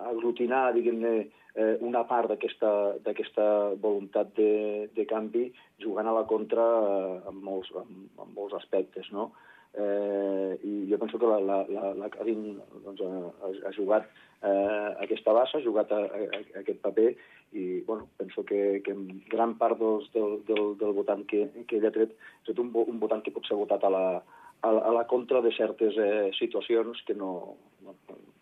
aglutinar, 0.09 0.71
diguem-ne, 0.75 1.13
eh, 1.55 1.75
una 1.83 2.03
part 2.07 2.31
d'aquesta 2.31 3.51
voluntat 3.81 4.33
de, 4.37 4.89
de 4.95 5.05
canvi 5.05 5.49
jugant 5.83 6.07
a 6.07 6.15
la 6.15 6.25
contra 6.29 6.65
eh, 6.65 7.15
en, 7.29 7.39
molts, 7.43 7.71
en, 7.75 8.05
en 8.21 8.35
molts 8.35 8.57
aspectes, 8.59 9.11
no? 9.11 9.31
Eh, 9.71 10.59
I 10.67 10.71
jo 10.89 10.97
penso 10.99 11.17
que 11.19 11.27
la, 11.27 11.39
la, 11.39 11.61
la, 11.71 11.93
la 11.95 12.09
Karin 12.11 12.57
doncs, 12.83 12.99
ha, 13.07 13.51
ha 13.69 13.71
jugat 13.71 14.09
eh, 14.43 14.89
aquesta 15.05 15.31
bassa, 15.31 15.59
ha 15.59 15.63
jugat 15.63 15.93
a, 15.95 16.01
a, 16.11 16.25
a 16.27 16.59
aquest 16.59 16.81
paper 16.83 17.13
i 17.55 17.79
bueno, 17.87 18.09
penso 18.17 18.43
que, 18.43 18.81
que 18.83 18.95
gran 19.31 19.55
part 19.59 19.79
dels, 19.79 20.11
del, 20.11 20.41
del, 20.47 20.75
del 20.79 20.93
votant 20.97 21.23
que, 21.27 21.45
que 21.67 21.79
ell 21.79 21.87
ha 21.87 21.93
tret 21.95 22.11
és 22.43 22.59
un, 22.59 22.71
un 22.83 22.99
votant 22.99 23.23
que 23.23 23.31
pot 23.31 23.47
ser 23.47 23.59
votat 23.59 23.87
a 23.87 23.91
la, 23.95 24.05
a, 24.19 24.69
a 24.71 24.91
la 24.91 25.07
contra 25.07 25.41
de 25.41 25.55
certes 25.55 25.95
eh, 25.95 26.31
situacions 26.39 27.03
que 27.07 27.15
no, 27.15 27.55
no 27.87 27.95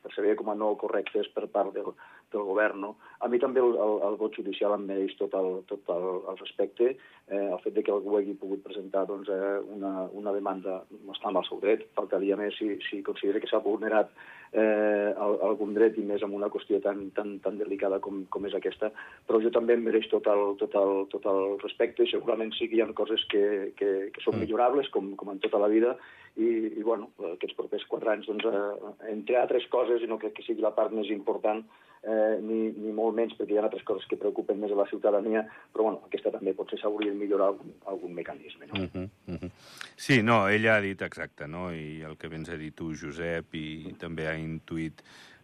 percebia 0.10 0.38
com 0.39 0.51
a 0.51 0.58
no 0.58 0.74
correctes 0.82 1.30
per 1.36 1.48
part 1.54 1.72
del, 1.78 1.94
del 2.33 2.45
govern. 2.48 2.81
No? 2.83 2.95
A 3.19 3.27
mi 3.27 3.39
també 3.41 3.62
el, 3.63 3.75
el, 3.75 3.95
el 4.07 4.17
vot 4.19 4.36
judicial 4.38 4.75
em 4.75 4.86
mereix 4.89 5.15
tot 5.19 5.33
el, 5.38 5.62
tot 5.69 5.93
el, 5.95 6.09
el 6.31 6.41
respecte. 6.41 6.95
Eh, 7.29 7.45
el 7.45 7.59
fet 7.63 7.75
de 7.75 7.83
que 7.86 7.93
algú 7.93 8.17
hagi 8.17 8.33
pogut 8.39 8.63
presentar 8.65 9.05
doncs, 9.09 9.29
eh, 9.29 9.55
una, 9.75 10.07
una 10.17 10.33
demanda 10.33 10.81
no 11.05 11.15
està 11.15 11.29
amb 11.29 11.41
el 11.41 11.48
seu 11.50 11.62
dret, 11.62 11.86
faltaria 11.98 12.38
més 12.39 12.57
si, 12.57 12.71
si 12.89 13.03
considera 13.05 13.41
que 13.41 13.50
s'ha 13.51 13.62
vulnerat 13.65 14.13
eh, 14.51 15.13
algun 15.19 15.75
dret 15.75 15.98
i 16.00 16.05
més 16.05 16.24
amb 16.25 16.38
una 16.38 16.50
qüestió 16.50 16.79
tan, 16.81 17.09
tan, 17.17 17.36
tan 17.43 17.59
delicada 17.59 18.00
com, 18.01 18.24
com 18.33 18.48
és 18.50 18.55
aquesta, 18.57 18.89
però 19.27 19.41
jo 19.43 19.51
també 19.53 19.75
em 19.77 19.83
mereix 19.86 20.09
tot 20.09 20.25
el, 20.31 20.55
tot 20.62 20.74
el, 20.79 21.03
tot 21.13 21.27
el 21.29 21.59
respecte 21.62 22.07
segurament 22.09 22.53
sí 22.57 22.69
que 22.69 22.79
hi 22.79 22.81
ha 22.81 22.89
coses 22.98 23.25
que, 23.29 23.43
que, 23.77 23.91
que 24.15 24.25
són 24.25 24.38
mm. 24.38 24.45
millorables, 24.45 24.89
com, 24.95 25.13
com 25.19 25.33
en 25.33 25.43
tota 25.43 25.62
la 25.62 25.69
vida, 25.71 25.93
i, 26.38 26.50
i 26.79 26.86
bueno, 26.86 27.12
aquests 27.36 27.57
propers 27.57 27.86
quatre 27.91 28.15
anys, 28.15 28.29
doncs, 28.29 28.48
eh, 28.50 29.12
entre 29.13 29.38
altres 29.41 29.67
coses, 29.74 30.01
i 30.01 30.09
no 30.09 30.19
crec 30.21 30.38
que 30.39 30.48
sigui 30.48 30.65
la 30.65 30.74
part 30.75 30.95
més 30.95 31.12
important, 31.13 31.65
eh, 32.03 32.38
ni, 32.41 32.60
ni 32.75 32.91
molt 32.96 33.15
menys, 33.18 33.36
perquè 33.38 33.56
hi 33.56 33.60
ha 33.60 33.65
altres 33.68 33.86
coses 33.88 34.08
que 34.10 34.20
preocupen 34.20 34.60
més 34.62 34.72
a 34.72 34.79
la 34.79 34.88
ciutadania, 34.89 35.44
però 35.74 35.89
bueno, 35.89 36.01
aquesta 36.08 36.34
també 36.36 36.53
potser 36.58 36.79
s'hauria 36.82 37.13
de 37.13 37.20
millorar 37.20 37.51
algun, 37.51 37.74
algun 37.91 38.13
mecanisme. 38.15 38.68
No? 38.68 38.84
Uh 38.84 38.89
-huh, 38.94 39.10
uh 39.27 39.39
-huh. 39.39 39.51
Sí, 39.96 40.22
no, 40.24 40.48
ella 40.48 40.75
ha 40.75 40.82
dit 40.82 41.01
exacte, 41.01 41.48
no? 41.48 41.74
i 41.74 42.01
el 42.01 42.18
que 42.18 42.27
vens 42.27 42.50
a 42.50 42.58
dir 42.58 42.72
tu, 42.74 42.94
Josep, 42.96 43.53
i 43.53 43.96
també 44.00 44.27
ha 44.27 44.38
intuït 44.38 45.01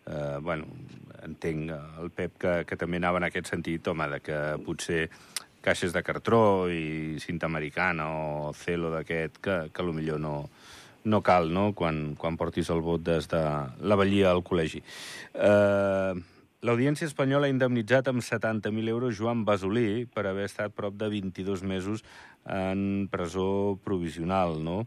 eh, 0.08 0.38
bueno, 0.42 0.66
entenc 1.24 1.72
el 1.72 2.12
Pep 2.12 2.38
que, 2.38 2.66
que 2.66 2.78
també 2.78 2.98
anava 2.98 3.18
en 3.18 3.24
aquest 3.24 3.48
sentit, 3.48 3.88
home, 3.88 4.08
de 4.08 4.20
que 4.20 4.58
potser 4.66 5.10
caixes 5.66 5.94
de 5.94 6.04
cartró 6.04 6.70
i 6.70 7.18
cinta 7.20 7.48
americana 7.48 8.06
o 8.14 8.54
celo 8.54 8.92
d'aquest, 8.94 9.42
que, 9.42 9.70
que 9.74 9.84
millor 9.84 10.20
no, 10.20 10.50
no 11.06 11.22
cal, 11.22 11.52
no?, 11.54 11.74
quan, 11.74 12.16
quan 12.16 12.38
portis 12.38 12.70
el 12.70 12.82
vot 12.82 13.02
des 13.02 13.28
de 13.28 13.42
la 13.82 13.96
vellia 13.96 14.32
al 14.32 14.44
col·legi. 14.44 14.84
Eh, 15.34 16.14
L'Audiència 16.64 17.08
espanyola 17.10 17.50
ha 17.50 17.54
indemnitzat 17.54 18.08
amb 18.10 18.24
70.000 18.24 18.90
euros 18.90 19.18
Joan 19.20 19.44
Basolí 19.46 20.06
per 20.08 20.26
haver 20.30 20.48
estat 20.48 20.74
prop 20.74 20.96
de 20.98 21.10
22 21.12 21.64
mesos 21.68 22.06
en 22.46 23.08
presó 23.12 23.78
provisional, 23.84 24.64
no? 24.64 24.86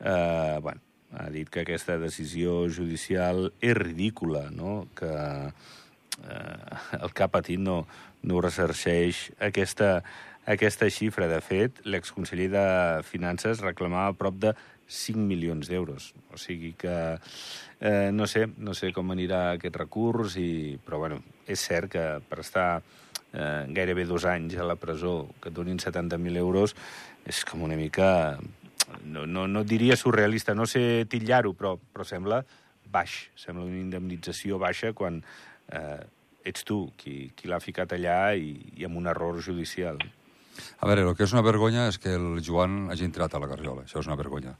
Eh, 0.00 0.58
bueno, 0.62 0.80
ha 1.16 1.30
dit 1.30 1.48
que 1.48 1.64
aquesta 1.64 1.96
decisió 1.98 2.66
judicial 2.68 3.50
és 3.60 3.76
ridícula, 3.78 4.50
no? 4.52 4.86
Que 4.94 5.12
eh, 5.48 6.76
el 7.00 7.12
que 7.12 7.24
ha 7.24 7.32
patit 7.32 7.60
no, 7.62 7.86
no 8.22 8.42
ressarceix 8.44 9.30
aquesta, 9.40 10.02
aquesta 10.44 10.90
xifra. 10.92 11.30
De 11.32 11.40
fet, 11.40 11.80
l'exconseller 11.88 12.50
de 12.52 12.66
Finances 13.08 13.64
reclamava 13.64 14.16
prop 14.20 14.38
de 14.42 14.54
5 14.86 15.18
milions 15.18 15.70
d'euros. 15.70 16.12
O 16.32 16.38
sigui 16.38 16.74
que 16.78 16.96
eh, 17.80 18.10
no 18.12 18.26
sé, 18.26 18.46
no 18.58 18.74
sé 18.74 18.92
com 18.96 19.10
anirà 19.12 19.52
aquest 19.54 19.76
recurs, 19.76 20.36
i, 20.40 20.76
però 20.84 21.00
bueno, 21.02 21.20
és 21.46 21.60
cert 21.60 21.92
que 21.92 22.04
per 22.28 22.40
estar 22.42 22.68
eh, 23.32 23.64
gairebé 23.68 24.06
dos 24.08 24.26
anys 24.28 24.56
a 24.56 24.66
la 24.66 24.78
presó, 24.80 25.28
que 25.40 25.50
et 25.52 25.56
donin 25.56 25.80
70.000 25.82 26.36
euros, 26.42 26.76
és 27.26 27.44
com 27.44 27.66
una 27.66 27.78
mica... 27.78 28.38
No, 29.02 29.24
no, 29.26 29.48
no 29.50 29.64
diria 29.66 29.96
surrealista, 29.98 30.54
no 30.54 30.62
sé 30.70 31.06
titllar-ho, 31.10 31.56
però, 31.58 31.72
però 31.76 32.04
sembla 32.06 32.44
baix, 32.92 33.16
sembla 33.34 33.64
una 33.66 33.80
indemnització 33.80 34.60
baixa 34.62 34.92
quan 34.94 35.18
eh, 35.74 36.04
ets 36.46 36.62
tu 36.66 36.84
qui, 37.00 37.32
qui 37.34 37.50
l'ha 37.50 37.58
ficat 37.58 37.96
allà 37.96 38.20
i, 38.38 38.54
i 38.78 38.86
amb 38.86 39.00
un 39.00 39.10
error 39.10 39.40
judicial. 39.42 39.98
A 40.78 40.88
veure, 40.88 41.02
el 41.02 41.16
que 41.18 41.26
és 41.26 41.34
una 41.34 41.44
vergonya 41.44 41.88
és 41.90 41.98
que 42.00 42.14
el 42.16 42.38
Joan 42.46 42.86
hagi 42.92 43.08
entrat 43.08 43.34
a 43.34 43.42
la 43.42 43.50
Garriola. 43.50 43.84
Això 43.84 44.00
és 44.00 44.08
una 44.08 44.16
vergonya. 44.16 44.54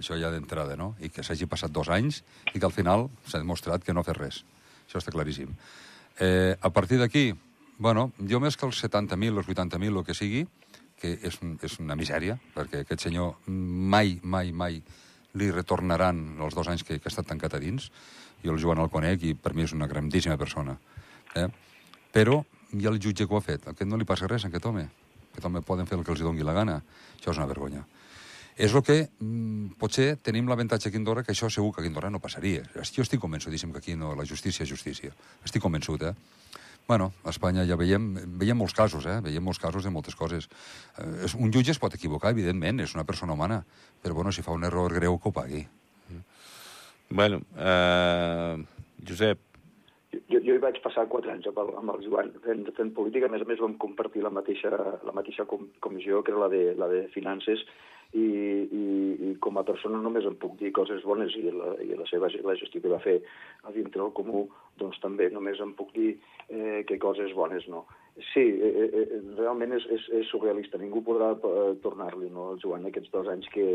Això 0.00 0.16
ja 0.18 0.32
d'entrada, 0.32 0.78
no? 0.80 0.94
I 1.04 1.12
que 1.12 1.24
s'hagi 1.26 1.48
passat 1.50 1.72
dos 1.72 1.90
anys 1.92 2.22
i 2.54 2.58
que 2.58 2.66
al 2.66 2.74
final 2.74 3.08
s'ha 3.28 3.42
demostrat 3.42 3.84
que 3.84 3.94
no 3.94 4.00
ha 4.00 4.08
fet 4.08 4.18
res. 4.18 4.42
Això 4.88 4.98
està 5.02 5.12
claríssim. 5.14 5.52
Eh, 6.18 6.56
a 6.60 6.70
partir 6.72 6.98
d'aquí, 7.00 7.34
bueno, 7.78 8.10
jo 8.28 8.40
més 8.40 8.56
que 8.56 8.66
els 8.66 8.80
70.000, 8.82 9.36
els 9.38 9.48
80.000, 9.48 10.00
el 10.00 10.04
que 10.04 10.16
sigui, 10.16 10.46
que 11.00 11.14
és, 11.24 11.38
és 11.40 11.76
una 11.80 11.96
misèria, 11.96 12.36
perquè 12.54 12.82
aquest 12.84 13.06
senyor 13.06 13.36
mai, 13.48 14.18
mai, 14.22 14.52
mai 14.52 14.80
li 15.40 15.50
retornaran 15.54 16.40
els 16.42 16.56
dos 16.56 16.68
anys 16.68 16.84
que, 16.84 16.98
que 16.98 17.08
ha 17.08 17.12
estat 17.12 17.28
tancat 17.30 17.56
a 17.56 17.62
dins. 17.62 17.90
Jo 18.44 18.54
el 18.54 18.60
Joan 18.60 18.80
el 18.82 18.90
conec 18.92 19.24
i 19.28 19.34
per 19.36 19.54
mi 19.54 19.64
és 19.64 19.76
una 19.76 19.88
grandíssima 19.88 20.36
persona. 20.40 20.76
Eh? 21.36 21.46
Però 22.12 22.40
ha 22.40 22.88
el 22.90 23.00
jutge 23.00 23.26
que 23.26 23.34
ho 23.34 23.38
ha 23.38 23.44
fet. 23.44 23.68
Aquest 23.68 23.88
no 23.88 24.00
li 24.00 24.08
passa 24.08 24.28
res, 24.28 24.44
a 24.44 24.50
aquest 24.50 24.66
home. 24.66 24.86
Aquest 25.30 25.46
home 25.46 25.62
poden 25.62 25.86
fer 25.86 25.98
el 25.98 26.04
que 26.04 26.12
els 26.14 26.24
doni 26.24 26.46
la 26.46 26.56
gana. 26.56 26.80
Això 27.16 27.32
és 27.32 27.40
una 27.40 27.48
vergonya. 27.50 27.84
És 28.56 28.74
el 28.74 28.82
que 28.84 28.98
mm, 29.06 29.76
potser 29.80 30.16
tenim 30.24 30.48
l'avantatge 30.50 30.88
aquí 30.88 30.98
a 30.98 31.00
Andorra, 31.00 31.24
que 31.24 31.32
això 31.32 31.50
segur 31.50 31.72
que 31.74 31.82
aquí 31.82 31.90
a 31.90 31.92
Andorra 31.94 32.10
no 32.10 32.20
passaria. 32.22 32.64
Jo 32.74 33.04
estic 33.04 33.20
convençudíssim 33.22 33.72
que 33.72 33.82
aquí 33.82 33.96
no, 33.96 34.14
la 34.18 34.26
justícia 34.28 34.64
és 34.64 34.70
justícia. 34.70 35.14
Estic 35.44 35.62
convençut, 35.62 36.02
eh? 36.02 36.14
Bueno, 36.88 37.12
a 37.22 37.30
Espanya 37.30 37.62
ja 37.68 37.76
veiem, 37.78 38.08
veiem 38.40 38.58
molts 38.58 38.74
casos, 38.74 39.06
eh? 39.06 39.20
Veiem 39.22 39.44
molts 39.46 39.60
casos 39.62 39.84
de 39.86 39.92
moltes 39.94 40.16
coses. 40.18 40.48
Eh, 40.98 41.28
un 41.38 41.52
jutge 41.54 41.70
es 41.70 41.78
pot 41.78 41.94
equivocar, 41.94 42.32
evidentment, 42.34 42.82
és 42.82 42.96
una 42.96 43.06
persona 43.06 43.36
humana, 43.36 43.60
però 44.02 44.16
bueno, 44.18 44.32
si 44.32 44.42
fa 44.42 44.56
un 44.56 44.66
error 44.66 44.92
greu, 44.98 45.18
que 45.18 45.30
ho 45.30 45.32
pagui. 45.32 45.62
Bueno, 47.10 47.40
eh, 47.58 48.56
Josep, 49.06 49.38
jo, 50.10 50.40
jo 50.42 50.56
hi 50.56 50.62
vaig 50.62 50.80
passar 50.82 51.06
quatre 51.10 51.30
anys 51.30 51.46
amb 51.50 51.60
el, 51.62 51.70
amb 51.78 51.92
el 51.94 52.02
Joan 52.06 52.32
fent, 52.44 52.64
fent 52.74 52.90
política, 52.96 53.28
a 53.28 53.32
més 53.32 53.44
a 53.44 53.46
més 53.46 53.60
vam 53.62 53.76
compartir 53.82 54.24
la 54.24 54.32
mateixa, 54.34 54.70
la 55.06 55.14
mateixa 55.14 55.46
com, 55.50 55.68
comissió, 55.84 56.24
que 56.26 56.34
era 56.34 56.42
la 56.44 56.48
de, 56.50 56.62
la 56.78 56.88
de 56.90 57.04
finances, 57.14 57.62
i, 58.12 58.20
i, 58.22 58.84
i 59.30 59.34
com 59.42 59.58
a 59.60 59.64
persona 59.66 60.00
només 60.02 60.26
em 60.26 60.34
puc 60.42 60.56
dir 60.58 60.72
coses 60.74 61.04
bones 61.06 61.34
i 61.38 61.44
la, 61.54 61.74
i 61.84 61.94
la 61.94 62.06
seva 62.10 62.30
la 62.46 62.56
gestió 62.58 62.82
que 62.82 62.92
va 62.92 63.00
fer 63.02 63.20
a 63.62 63.74
dintre 63.74 64.02
del 64.02 64.14
comú, 64.16 64.46
doncs 64.80 64.98
també 65.02 65.28
només 65.30 65.60
em 65.62 65.74
puc 65.78 65.92
dir 65.94 66.12
eh, 66.48 66.82
que 66.88 66.98
coses 66.98 67.34
bones 67.36 67.68
no. 67.70 67.84
Sí, 68.32 68.42
eh, 68.42 68.70
eh, 68.84 68.88
eh 68.90 69.20
realment 69.38 69.76
és, 69.78 69.86
és, 69.94 70.08
és 70.20 70.30
surrealista, 70.32 70.78
ningú 70.78 71.04
podrà 71.06 71.32
eh, 71.36 71.74
tornar-li 71.84 72.30
no, 72.34 72.50
al 72.50 72.62
Joan 72.62 72.88
aquests 72.90 73.12
dos 73.14 73.30
anys 73.30 73.48
que, 73.54 73.68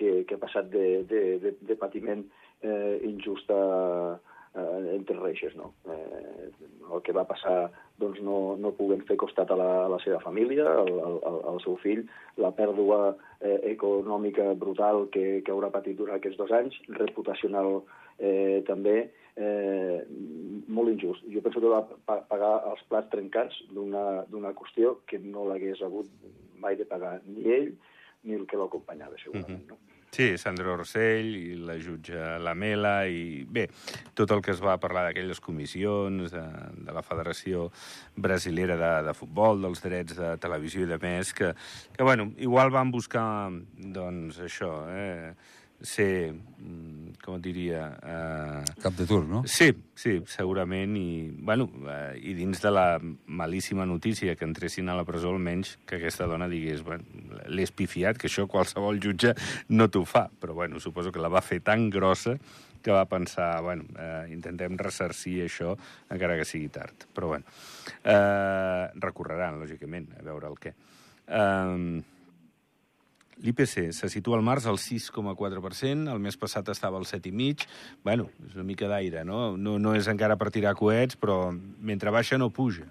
que, 0.00 0.22
que 0.24 0.38
ha 0.38 0.42
passat 0.42 0.70
de, 0.72 1.04
de, 1.10 1.24
de, 1.42 1.56
de 1.60 1.76
patiment 1.80 2.24
eh, 2.64 2.96
injust 3.04 3.52
a, 3.52 3.60
eh, 4.54 4.94
entre 4.94 5.18
reixes. 5.18 5.56
No? 5.56 5.72
Eh, 5.90 6.50
el 6.92 7.02
que 7.02 7.14
va 7.16 7.26
passar 7.28 7.70
doncs, 8.00 8.20
no, 8.26 8.56
no 8.60 8.74
puguen 8.78 9.04
fer 9.08 9.16
costat 9.20 9.50
a 9.50 9.58
la, 9.58 9.70
a 9.84 9.90
la 9.92 9.98
seva 10.02 10.20
família, 10.22 10.66
al, 10.66 10.92
al, 11.00 11.40
al 11.52 11.60
seu 11.64 11.76
fill, 11.82 12.04
la 12.42 12.50
pèrdua 12.56 13.14
eh, 13.40 13.60
econòmica 13.74 14.52
brutal 14.58 15.06
que, 15.14 15.42
que 15.44 15.54
haurà 15.54 15.70
patit 15.74 15.98
durant 15.98 16.18
aquests 16.18 16.40
dos 16.40 16.54
anys, 16.54 16.78
reputacional 16.98 17.80
eh, 18.18 18.62
també, 18.66 18.96
eh, 19.36 19.98
molt 20.68 20.92
injust. 20.94 21.26
Jo 21.30 21.42
penso 21.44 21.62
que 21.62 21.72
va 21.72 22.20
pagar 22.28 22.54
els 22.72 22.82
plats 22.90 23.10
trencats 23.14 23.62
d'una 23.74 24.54
qüestió 24.58 24.98
que 25.10 25.22
no 25.22 25.46
l'hagués 25.48 25.82
hagut 25.82 26.10
mai 26.60 26.78
de 26.80 26.86
pagar 26.88 27.18
ni 27.26 27.50
ell 27.50 27.72
ni 28.24 28.38
el 28.38 28.46
que 28.48 28.56
l'acompanyava, 28.56 29.18
segurament, 29.20 29.66
no? 29.68 29.78
Sí, 30.14 30.36
Sandro 30.38 30.76
Rossell 30.78 31.32
i 31.34 31.56
la 31.58 31.74
jutge 31.82 32.14
Lamela 32.38 33.00
i, 33.10 33.42
bé, 33.50 33.64
tot 34.14 34.30
el 34.30 34.44
que 34.46 34.52
es 34.52 34.60
va 34.62 34.76
parlar 34.78 35.02
d'aquelles 35.08 35.40
comissions 35.42 36.30
de, 36.30 36.42
de 36.86 36.94
la 36.94 37.02
Federació 37.02 37.64
Brasilera 38.14 38.76
de, 38.78 38.92
de 39.08 39.14
Futbol, 39.18 39.64
dels 39.64 39.82
drets 39.82 40.14
de 40.20 40.30
televisió 40.38 40.84
i 40.84 40.90
de 40.92 41.00
més, 41.02 41.34
que, 41.34 41.50
que 41.96 42.06
bueno, 42.06 42.28
igual 42.38 42.70
van 42.70 42.94
buscar, 42.94 43.26
doncs, 43.74 44.38
això, 44.46 44.70
eh, 44.94 45.34
ser, 45.82 46.30
mm, 46.62 47.03
com 47.24 47.38
et 47.38 47.44
diria... 47.44 47.86
Eh... 48.04 48.74
Cap 48.82 48.96
de 48.98 49.06
turc, 49.08 49.26
no? 49.30 49.42
Sí, 49.48 49.70
sí, 49.96 50.18
segurament, 50.30 50.92
i, 51.00 51.30
bueno, 51.48 51.66
eh, 51.88 52.18
i 52.20 52.34
dins 52.36 52.60
de 52.62 52.72
la 52.72 52.86
malíssima 53.00 53.86
notícia 53.88 54.36
que 54.36 54.46
entressin 54.46 54.92
a 54.92 54.98
la 54.98 55.06
presó, 55.08 55.32
almenys 55.32 55.78
que 55.88 55.98
aquesta 55.98 56.28
dona 56.30 56.50
digués, 56.52 56.84
bueno, 56.84 57.08
l'he 57.48 57.64
espifiat, 57.64 58.20
que 58.20 58.28
això 58.28 58.46
qualsevol 58.50 59.00
jutge 59.02 59.32
no 59.72 59.88
t'ho 59.88 60.04
fa, 60.08 60.26
però, 60.28 60.56
bueno, 60.60 60.82
suposo 60.84 61.12
que 61.12 61.22
la 61.22 61.32
va 61.32 61.44
fer 61.44 61.62
tan 61.64 61.88
grossa 61.90 62.36
que 62.84 62.92
va 62.92 63.06
pensar, 63.08 63.62
bueno, 63.64 63.88
eh, 63.96 64.26
intentem 64.34 64.76
ressarcir 64.76 65.38
això 65.46 65.72
encara 66.12 66.36
que 66.36 66.44
sigui 66.44 66.68
tard. 66.68 67.08
Però, 67.16 67.32
bueno, 67.32 67.48
eh, 68.04 68.90
recorreran, 69.00 69.62
lògicament, 69.62 70.10
a 70.20 70.26
veure 70.26 70.52
el 70.52 70.60
què. 70.60 70.74
Eh, 71.24 72.02
L'IPC 73.42 73.90
se 73.92 74.08
situa 74.12 74.38
al 74.38 74.44
març 74.46 74.68
al 74.70 74.78
6,4%, 74.78 76.10
el 76.12 76.20
mes 76.22 76.36
passat 76.38 76.68
estava 76.70 77.00
al 77.00 77.06
7,5%. 77.08 77.66
Bueno, 78.04 78.28
és 78.46 78.54
una 78.54 78.66
mica 78.66 78.88
d'aire, 78.90 79.24
no? 79.24 79.56
no? 79.56 79.78
No 79.82 79.94
és 79.98 80.08
encara 80.08 80.38
per 80.40 80.52
tirar 80.54 80.76
coets, 80.78 81.18
però 81.18 81.48
mentre 81.52 82.14
baixa 82.14 82.38
no 82.38 82.52
puja. 82.54 82.86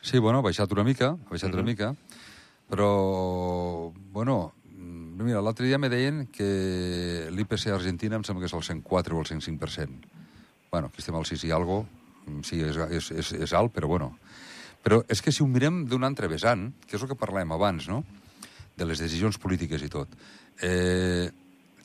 Sí, 0.00 0.18
bueno, 0.18 0.38
ha 0.38 0.46
baixat 0.46 0.70
una 0.72 0.84
mica, 0.86 1.16
ha 1.16 1.30
baixat 1.30 1.50
uh 1.50 1.56
-huh. 1.56 1.62
una 1.62 1.66
mica, 1.66 1.94
però, 2.70 3.92
bueno, 4.12 4.52
mira, 4.76 5.40
l'altre 5.40 5.66
dia 5.66 5.78
me 5.78 5.88
deien 5.88 6.26
que 6.26 7.28
l'IPC 7.30 7.72
Argentina 7.72 8.16
em 8.16 8.24
sembla 8.24 8.42
que 8.42 8.46
és 8.46 8.54
el 8.54 8.62
104 8.62 9.16
o 9.16 9.20
el 9.20 9.26
105%. 9.26 10.06
Bueno, 10.70 10.88
aquí 10.88 10.98
estem 10.98 11.14
al 11.14 11.26
6 11.26 11.44
i 11.44 11.50
algo, 11.50 11.86
sí, 12.42 12.60
és, 12.60 12.76
és, 12.76 13.10
és, 13.10 13.32
és 13.32 13.52
alt, 13.52 13.72
però 13.72 13.88
bueno. 13.88 14.18
Però 14.82 15.02
és 15.08 15.22
que 15.22 15.32
si 15.32 15.42
ho 15.42 15.46
mirem 15.46 15.84
d'un 15.86 16.04
altre 16.04 16.28
vessant, 16.28 16.72
que 16.86 16.96
és 16.96 17.02
el 17.02 17.08
que 17.08 17.18
parlàvem 17.18 17.52
abans, 17.52 17.88
no?, 17.88 18.04
de 18.76 18.86
les 18.86 19.00
decisions 19.00 19.38
polítiques 19.40 19.82
i 19.82 19.90
tot. 19.92 20.12
Eh, 20.62 21.28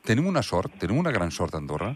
tenim 0.05 0.27
una 0.27 0.43
sort, 0.43 0.75
tenim 0.79 0.99
una 0.99 1.13
gran 1.15 1.31
sort 1.31 1.55
a 1.55 1.61
Andorra. 1.61 1.93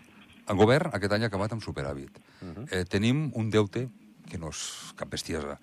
El 0.47 0.59
govern 0.59 0.93
aquest 0.93 1.15
any 1.15 1.25
ha 1.25 1.31
acabat 1.31 1.53
amb 1.53 1.63
superàvit. 1.63 2.19
Uh 2.41 2.47
-huh. 2.47 2.67
eh, 2.71 2.85
tenim 2.85 3.31
un 3.33 3.49
deute 3.49 3.89
que 4.29 4.37
no 4.37 4.49
és 4.49 4.93
cap 4.95 5.09
bestiesa. 5.09 5.59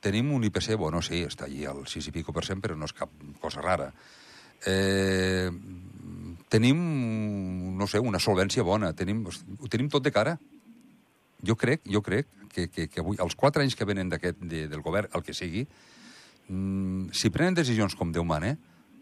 Tenim 0.00 0.32
un 0.32 0.44
IPC, 0.44 0.76
bueno, 0.76 1.02
sí, 1.02 1.24
està 1.24 1.44
allí 1.44 1.64
al 1.64 1.86
6 1.86 2.08
i 2.08 2.12
pico 2.12 2.32
per 2.32 2.44
cent, 2.44 2.60
però 2.62 2.76
no 2.76 2.84
és 2.86 2.92
cap 2.92 3.10
cosa 3.38 3.60
rara. 3.60 3.92
Eh, 4.66 5.50
tenim, 6.48 7.76
no 7.76 7.86
sé, 7.86 7.98
una 7.98 8.18
solvència 8.18 8.62
bona. 8.62 8.92
Tenim, 8.92 9.26
ho 9.26 9.68
tenim 9.68 9.88
tot 9.88 10.02
de 10.02 10.12
cara. 10.12 10.38
Jo 11.46 11.56
crec, 11.56 11.82
jo 11.86 12.02
crec 12.02 12.26
que, 12.52 12.68
que, 12.68 12.88
que 12.88 13.00
avui, 13.00 13.16
els 13.20 13.36
quatre 13.36 13.62
anys 13.62 13.76
que 13.76 13.86
venen 13.88 14.08
d'aquest 14.08 14.40
de, 14.40 14.66
del 14.68 14.82
govern, 14.84 15.08
el 15.14 15.22
que 15.22 15.34
sigui, 15.36 15.66
mm, 16.48 17.14
si 17.16 17.30
prenen 17.30 17.56
decisions 17.56 17.96
com 17.96 18.12
Déu 18.12 18.24
mana, 18.24 18.56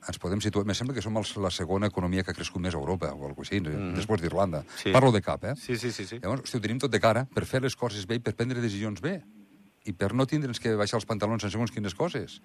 ens 0.07 0.19
podem 0.21 0.41
situar... 0.41 0.67
Me 0.69 0.77
sembla 0.77 0.95
que 0.97 1.03
som 1.05 1.17
els, 1.19 1.35
la 1.41 1.51
segona 1.55 1.89
economia 1.91 2.25
que 2.25 2.33
ha 2.33 2.37
crescut 2.37 2.63
més 2.63 2.77
a 2.77 2.81
Europa, 2.81 3.11
o 3.13 3.27
alguna 3.27 3.47
així, 3.47 3.61
mm 3.61 3.67
-hmm. 3.67 3.95
després 3.97 4.21
d'Irlanda. 4.21 4.65
Sí. 4.77 4.93
Parlo 4.93 5.13
de 5.13 5.23
cap, 5.23 5.45
eh? 5.45 5.55
Sí, 5.57 5.77
sí, 5.77 5.91
sí. 5.93 6.07
sí. 6.07 6.19
Llavors, 6.23 6.43
hosti, 6.43 6.57
ho 6.57 6.61
tenim 6.61 6.79
tot 6.79 6.91
de 6.91 7.01
cara 7.01 7.27
per 7.27 7.45
fer 7.45 7.63
les 7.63 7.77
coses 7.77 8.07
bé 8.07 8.17
i 8.17 8.21
per 8.21 8.35
prendre 8.35 8.61
decisions 8.61 9.01
bé. 9.01 9.23
I 9.85 9.93
per 9.93 10.15
no 10.15 10.27
tindre'ns 10.27 10.61
que 10.61 10.75
baixar 10.77 10.97
els 10.97 11.07
pantalons 11.07 11.45
en 11.45 11.51
segons 11.51 11.71
quines 11.71 11.95
coses. 11.95 12.41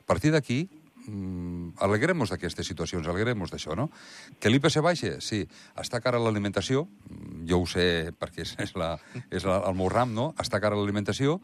A 0.00 0.06
partir 0.06 0.30
d'aquí, 0.32 0.68
mm, 1.06 1.74
alegrem-nos 1.78 2.30
d'aquestes 2.30 2.66
situacions, 2.66 3.06
alegrem-nos 3.06 3.50
d'això, 3.50 3.74
no? 3.76 3.90
Que 4.38 4.50
l'IPC 4.50 4.80
baixa? 4.80 5.20
Sí. 5.20 5.46
Està 5.76 6.00
cara 6.00 6.18
l'alimentació, 6.18 6.88
mm, 7.08 7.46
jo 7.46 7.60
ho 7.60 7.66
sé 7.66 8.12
perquè 8.18 8.44
és, 8.58 8.74
la, 8.74 8.98
és 9.30 9.44
la, 9.44 9.62
el 9.68 9.74
meu 9.74 9.88
ram, 9.88 10.14
no? 10.14 10.34
Està 10.38 10.60
cara 10.60 10.76
l'alimentació, 10.76 11.40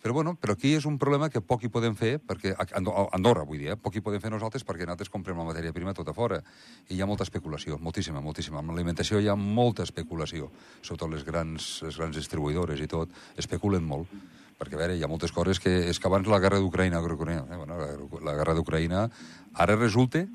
però, 0.00 0.14
bueno, 0.16 0.34
però 0.40 0.54
aquí 0.56 0.72
és 0.78 0.86
un 0.88 0.96
problema 0.98 1.28
que 1.28 1.42
poc 1.44 1.64
hi 1.64 1.70
podem 1.72 1.94
fer, 1.96 2.14
perquè 2.24 2.54
Andorra, 2.56 3.44
vull 3.44 3.60
dir, 3.60 3.74
eh? 3.74 3.76
poc 3.76 3.96
hi 3.96 4.02
podem 4.04 4.22
fer 4.22 4.32
nosaltres 4.32 4.64
perquè 4.64 4.86
nosaltres 4.88 5.12
comprem 5.12 5.36
la 5.36 5.44
matèria 5.44 5.74
prima 5.76 5.92
tota 5.96 6.14
fora. 6.16 6.40
I 6.88 6.96
hi 6.96 7.02
ha 7.02 7.08
molta 7.08 7.26
especulació, 7.26 7.76
moltíssima, 7.78 8.22
moltíssima. 8.24 8.62
Amb 8.62 8.72
l'alimentació 8.72 9.20
hi 9.20 9.28
ha 9.28 9.36
molta 9.36 9.84
especulació, 9.84 10.48
sobretot 10.80 11.12
les 11.12 11.24
grans, 11.26 11.70
les 11.84 12.00
grans 12.00 12.16
distribuïdores 12.16 12.80
i 12.80 12.88
tot, 12.88 13.12
especulen 13.36 13.84
molt. 13.84 14.08
Perquè, 14.60 14.76
a 14.76 14.80
veure, 14.80 14.96
hi 14.96 15.04
ha 15.04 15.08
moltes 15.08 15.32
coses 15.32 15.60
que... 15.60 15.72
És 15.88 16.00
que 16.00 16.08
abans 16.08 16.28
la 16.28 16.40
guerra 16.40 16.60
d'Ucraïna, 16.60 17.00
eh? 17.00 17.60
bueno, 17.60 17.76
la, 17.80 17.90
la 18.24 18.36
guerra 18.40 18.56
d'Ucraïna, 18.56 19.06
ara 19.56 19.76
resulta 19.76 20.26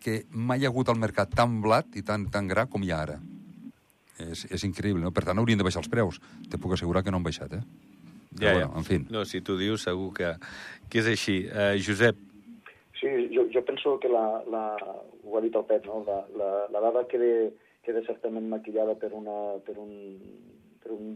que 0.00 0.24
mai 0.32 0.60
hi 0.60 0.66
ha 0.68 0.72
hagut 0.72 0.88
al 0.88 1.00
mercat 1.00 1.32
tan 1.36 1.60
blat 1.60 1.96
i 1.96 2.02
tan, 2.04 2.26
tan 2.32 2.48
gra 2.48 2.66
com 2.72 2.84
hi 2.84 2.92
ha 2.92 3.04
ara. 3.04 3.20
És, 4.20 4.44
és 4.52 4.64
increïble, 4.68 5.04
no? 5.04 5.12
Per 5.16 5.24
tant, 5.28 5.40
haurien 5.40 5.60
de 5.60 5.64
baixar 5.64 5.84
els 5.84 5.92
preus. 5.92 6.20
Te 6.48 6.60
puc 6.60 6.76
assegurar 6.76 7.04
que 7.04 7.12
no 7.12 7.20
han 7.20 7.24
baixat, 7.24 7.56
eh? 7.56 7.89
Ja, 8.38 8.52
bueno, 8.52 8.70
ja. 8.72 8.78
en 8.78 8.84
fi. 8.84 8.98
No, 9.10 9.24
si 9.24 9.40
tu 9.40 9.56
dius, 9.58 9.82
segur 9.88 10.12
que, 10.14 10.34
que 10.90 11.02
és 11.02 11.08
així. 11.10 11.38
Uh, 11.50 11.74
Josep. 11.82 12.18
Sí, 13.00 13.10
jo, 13.34 13.46
jo 13.50 13.64
penso 13.66 13.96
que 13.98 14.10
la, 14.12 14.42
la, 14.52 14.64
ho 15.24 15.36
ha 15.36 15.42
dit 15.42 15.56
el 15.56 15.64
Pep, 15.66 15.86
no? 15.88 16.04
la, 16.06 16.20
la, 16.36 16.50
la 16.70 16.82
dada 16.84 17.06
queda, 17.08 17.48
queda 17.86 18.04
certament 18.06 18.46
maquillada 18.52 18.94
per, 19.00 19.10
una, 19.16 19.56
per, 19.64 19.78
un, 19.80 19.94
per 20.84 20.92
un 20.94 21.14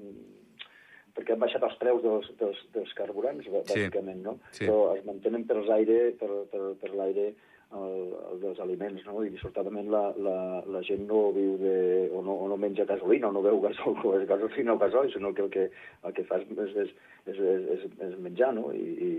perquè 1.14 1.34
han 1.34 1.42
baixat 1.42 1.62
els 1.62 1.76
preus 1.78 2.02
dels, 2.02 2.30
dels, 2.40 2.62
dels 2.74 2.94
carburants, 2.98 3.46
bàsicament, 3.46 4.18
sí. 4.18 4.24
no? 4.24 4.38
Sí. 4.50 4.64
Però 4.64 4.78
es 4.96 5.04
mantenen 5.06 5.44
per 5.46 5.60
l'aire 5.62 5.98
per, 6.18 6.30
per, 6.50 6.62
per 6.80 6.90
l'aire 6.96 7.28
el, 7.78 8.14
el 8.30 8.40
dels 8.42 8.60
aliments, 8.62 9.02
no? 9.08 9.22
I 9.24 9.32
dissortadament 9.32 9.88
la, 9.92 10.02
la, 10.26 10.36
la 10.70 10.82
gent 10.86 11.04
no 11.08 11.26
viu 11.34 11.56
de... 11.60 11.74
o 12.14 12.22
no, 12.24 12.36
o 12.44 12.48
no 12.50 12.58
menja 12.60 12.86
gasolina, 12.88 13.28
o 13.28 13.36
no 13.36 13.42
veu 13.44 13.60
gasol, 13.64 13.98
o 14.06 14.14
és 14.18 14.28
gasolina 14.30 14.74
o 14.74 14.80
gasol, 14.80 15.10
sinó 15.12 15.34
que 15.34 15.44
el 15.46 15.50
que, 15.54 15.66
el 16.04 16.16
que 16.16 16.26
fas 16.30 16.46
és, 16.46 16.76
és, 16.84 16.94
és, 17.32 17.42
és, 17.76 17.84
és 18.08 18.16
menjar, 18.22 18.52
no? 18.56 18.70
I, 18.74 18.84
i, 19.08 19.10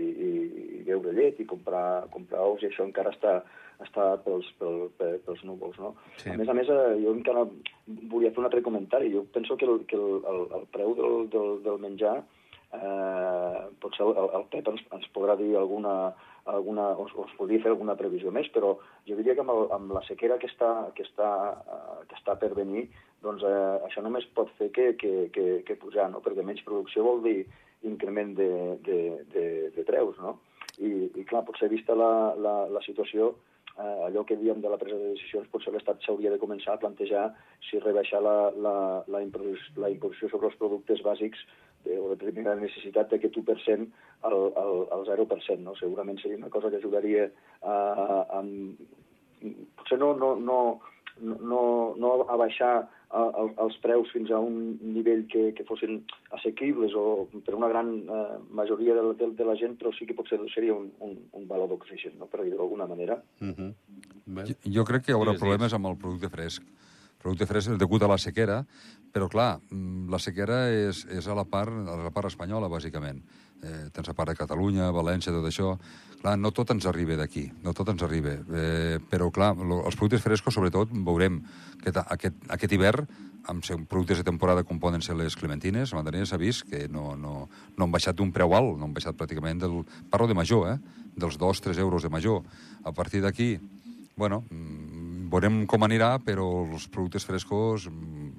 i 0.78 0.82
beure 0.88 1.14
llet 1.16 1.40
i 1.42 1.48
comprar, 1.48 2.06
comprar 2.14 2.44
ous, 2.46 2.64
i 2.64 2.70
això 2.70 2.86
encara 2.86 3.12
està, 3.14 3.38
està 3.84 4.08
pels, 4.24 4.48
pel, 4.60 4.86
pels 4.98 5.44
núvols, 5.44 5.76
no? 5.82 5.94
Sí. 6.22 6.30
A 6.32 6.38
més 6.40 6.48
a 6.48 6.56
més, 6.56 6.70
eh, 6.72 6.96
jo 7.02 7.12
encara 7.16 7.44
volia 8.12 8.32
fer 8.32 8.42
un 8.42 8.48
altre 8.48 8.64
comentari. 8.64 9.12
Jo 9.12 9.26
penso 9.34 9.56
que 9.56 9.68
el, 9.68 9.84
que 9.90 9.98
el, 9.98 10.22
el, 10.32 10.42
el 10.60 10.66
preu 10.72 10.96
del, 10.98 11.28
del, 11.32 11.52
del 11.66 11.82
menjar 11.82 12.16
eh, 12.72 13.60
potser 13.80 14.06
el, 14.06 14.30
el 14.38 14.46
Pep 14.52 14.70
ens, 14.72 14.82
ens 14.96 15.06
podrà 15.14 15.36
dir 15.38 15.54
alguna, 15.56 16.14
alguna, 16.46 16.90
us, 17.02 17.12
us 17.18 17.34
podria 17.38 17.62
fer 17.62 17.72
alguna 17.72 17.96
previsió 17.98 18.30
més, 18.34 18.48
però 18.54 18.74
jo 19.08 19.18
diria 19.18 19.34
que 19.34 19.42
amb, 19.44 19.52
el, 19.54 19.66
amb 19.76 19.94
la 19.96 20.02
sequera 20.06 20.38
que 20.42 20.50
està, 20.50 20.70
que, 20.96 21.06
està, 21.06 21.30
uh, 21.58 22.02
que 22.08 22.18
està 22.18 22.36
per 22.40 22.52
venir, 22.58 22.86
doncs 23.24 23.44
uh, 23.46 23.82
això 23.88 24.04
només 24.04 24.28
pot 24.36 24.52
fer 24.60 24.70
que, 24.74 24.92
que, 25.00 25.14
que, 25.34 25.46
que 25.66 25.78
pujar, 25.80 26.08
no? 26.12 26.22
perquè 26.24 26.44
menys 26.46 26.64
producció 26.66 27.06
vol 27.06 27.22
dir 27.26 27.40
increment 27.86 28.34
de, 28.38 28.50
de, 28.86 29.00
de, 29.32 29.46
de 29.74 29.84
preus, 29.88 30.16
no? 30.22 30.38
I, 30.76 31.08
i 31.16 31.24
clar, 31.28 31.44
potser 31.46 31.70
vista 31.72 31.94
la, 31.96 32.34
la, 32.36 32.56
la 32.72 32.82
situació, 32.84 33.30
eh, 33.76 34.06
allò 34.08 34.24
que 34.28 34.36
diem 34.36 34.60
de 34.60 34.72
la 34.72 34.78
presa 34.80 34.98
de 35.00 35.14
decisions, 35.14 35.48
potser 35.52 35.72
l'Estat 35.72 36.02
s'hauria 36.04 36.32
de 36.32 36.40
començar 36.42 36.74
a 36.74 36.82
plantejar 36.82 37.28
si 37.68 37.80
rebaixar 37.80 38.20
la, 38.24 38.36
la, 38.56 38.76
la, 39.08 39.22
la 39.82 39.92
imposició 39.92 40.30
sobre 40.32 40.50
els 40.50 40.58
productes 40.60 41.02
bàsics 41.06 41.44
de, 41.86 41.98
o 42.02 42.10
de 42.12 42.18
primera 42.20 42.56
necessitat 42.58 43.12
d'aquest 43.12 43.38
1% 43.40 43.86
al, 44.28 44.36
al, 44.62 44.82
al 44.98 45.06
0%. 45.08 45.62
No? 45.62 45.76
Segurament 45.80 46.20
seria 46.22 46.40
una 46.40 46.52
cosa 46.52 46.70
que 46.70 46.82
ajudaria 46.82 47.30
a, 47.62 47.72
a, 47.72 48.18
a 48.40 48.42
potser 49.78 49.98
no, 50.02 50.14
no, 50.18 50.34
no, 50.36 50.58
no, 51.22 51.62
no 51.96 52.12
a 52.28 52.36
baixar 52.36 52.74
el, 53.16 53.52
els 53.62 53.76
preus 53.82 54.10
fins 54.12 54.30
a 54.34 54.38
un 54.42 54.76
nivell 54.82 55.24
que, 55.30 55.50
que 55.56 55.64
fossin 55.68 56.00
assequibles 56.36 56.94
o 56.98 57.26
per 57.46 57.54
una 57.54 57.68
gran 57.70 57.92
eh, 58.02 58.38
majoria 58.50 58.96
de, 58.98 59.04
de, 59.20 59.30
de 59.38 59.46
la 59.46 59.54
gent, 59.58 59.76
però 59.80 59.92
sí 59.94 60.08
que 60.08 60.16
potser 60.18 60.40
seria 60.52 60.74
un, 60.74 60.90
un, 61.06 61.14
un 61.38 61.46
valor 61.48 61.70
d'oxigen, 61.70 62.16
no? 62.20 62.28
per 62.30 62.42
dir-ho 62.42 62.58
d'alguna 62.58 62.88
manera. 62.90 63.20
Uh 63.40 63.54
-huh. 63.54 63.70
jo, 64.48 64.54
jo 64.78 64.84
crec 64.84 65.06
que 65.06 65.12
hi 65.12 65.16
haurà 65.16 65.32
sí, 65.34 65.40
problemes 65.40 65.72
amb 65.72 65.86
el 65.86 65.96
producte 65.96 66.28
fresc. 66.28 66.62
Producte 67.26 67.48
fresc 67.50 67.72
és 67.74 67.78
degut 67.80 68.04
a 68.06 68.06
la 68.06 68.20
sequera, 68.22 68.60
però 69.10 69.26
clar, 69.26 69.56
mm, 69.58 70.06
la 70.12 70.20
sequera 70.22 70.60
és, 70.70 71.00
és 71.10 71.26
a, 71.26 71.34
la 71.34 71.42
part, 71.42 71.74
a 71.74 71.96
la 71.98 72.12
part 72.14 72.28
espanyola, 72.30 72.68
bàsicament. 72.70 73.18
Eh, 73.66 73.88
tens 73.90 74.06
a 74.06 74.14
part 74.14 74.30
de 74.30 74.36
Catalunya, 74.38 74.92
València, 74.94 75.32
tot 75.34 75.48
això. 75.48 75.72
Clar, 76.20 76.36
no 76.38 76.52
tot 76.54 76.70
ens 76.70 76.86
arriba 76.86 77.16
d'aquí, 77.18 77.48
no 77.64 77.74
tot 77.74 77.90
ens 77.90 78.04
arriba. 78.06 78.36
Eh, 78.46 79.00
però 79.10 79.32
clar, 79.34 79.56
lo, 79.58 79.80
els 79.88 79.98
productes 79.98 80.22
frescos, 80.22 80.54
sobretot, 80.54 80.92
veurem 81.08 81.40
que 81.82 81.90
aquest, 82.04 82.38
aquest 82.46 82.76
hivern 82.76 83.08
amb 83.50 83.66
productes 83.90 84.22
de 84.22 84.26
temporada 84.26 84.62
com 84.62 84.78
poden 84.78 85.02
ser 85.02 85.16
les 85.18 85.34
clementines, 85.34 85.90
a 85.90 85.98
mandarines 85.98 86.30
s'ha 86.30 86.38
vist 86.38 86.62
que 86.70 86.86
no, 86.86 87.16
no, 87.18 87.48
no 87.76 87.86
han 87.88 87.94
baixat 87.94 88.14
d'un 88.14 88.30
preu 88.34 88.54
alt, 88.54 88.76
no 88.78 88.86
han 88.86 88.94
baixat 88.94 89.18
pràcticament 89.18 89.64
del... 89.66 89.80
Parlo 90.10 90.30
de 90.30 90.38
major, 90.38 90.70
eh? 90.76 90.78
Dels 91.16 91.40
2-3 91.42 91.82
euros 91.82 92.06
de 92.06 92.10
major. 92.10 92.42
A 92.84 92.92
partir 92.94 93.22
d'aquí, 93.22 93.56
bueno, 94.14 94.44
mm, 94.50 94.95
veurem 95.36 95.64
com 95.68 95.84
anirà, 95.84 96.16
però 96.24 96.48
els 96.64 96.88
productes 96.88 97.26
frescos 97.28 97.86
mm, 97.90 98.32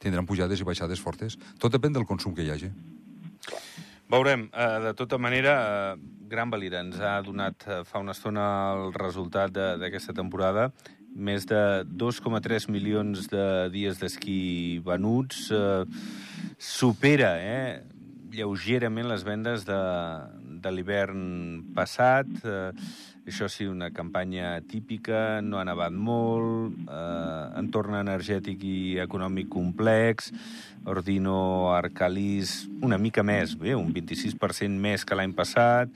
tindran 0.00 0.26
pujades 0.26 0.60
i 0.60 0.66
baixades 0.66 1.02
fortes. 1.02 1.36
Tot 1.60 1.72
depèn 1.72 1.92
del 1.92 2.08
consum 2.08 2.34
que 2.34 2.44
hi 2.44 2.52
hagi. 2.54 2.72
Veurem. 4.10 4.48
Uh, 4.52 4.80
de 4.88 4.92
tota 4.96 5.18
manera, 5.20 5.54
uh, 5.94 6.14
Gran 6.28 6.50
Valira 6.52 6.80
ens 6.82 6.98
ha 7.00 7.18
donat 7.22 7.64
eh, 7.68 7.82
fa 7.86 8.00
una 8.02 8.14
estona 8.16 8.44
el 8.74 8.94
resultat 8.96 9.52
d'aquesta 9.54 10.14
temporada. 10.16 10.70
Més 11.14 11.44
de 11.46 11.84
2,3 11.86 12.66
milions 12.74 13.28
de 13.30 13.44
dies 13.70 14.00
d'esquí 14.00 14.80
venuts. 14.82 15.44
Eh, 15.54 15.84
supera, 16.58 17.36
eh, 17.38 17.84
lleugerament 18.34 19.06
les 19.12 19.22
vendes 19.22 19.62
de, 19.68 19.80
de 20.64 20.72
l'hivern 20.74 21.22
passat. 21.76 22.32
Eh, 22.42 22.72
això 23.26 23.48
sí, 23.48 23.66
una 23.66 23.90
campanya 23.90 24.58
típica, 24.68 25.40
no 25.42 25.58
ha 25.58 25.64
nevat 25.64 25.92
molt, 25.92 26.76
eh, 26.84 27.46
entorn 27.60 27.96
energètic 27.98 28.64
i 28.68 28.98
econòmic 29.04 29.48
complex, 29.52 30.32
Ordino 30.84 31.72
Arcalís 31.72 32.68
una 32.84 32.98
mica 32.98 33.24
més, 33.24 33.56
bé, 33.56 33.74
un 33.74 33.92
26% 33.94 34.76
més 34.80 35.04
que 35.04 35.16
l'any 35.16 35.32
passat, 35.32 35.92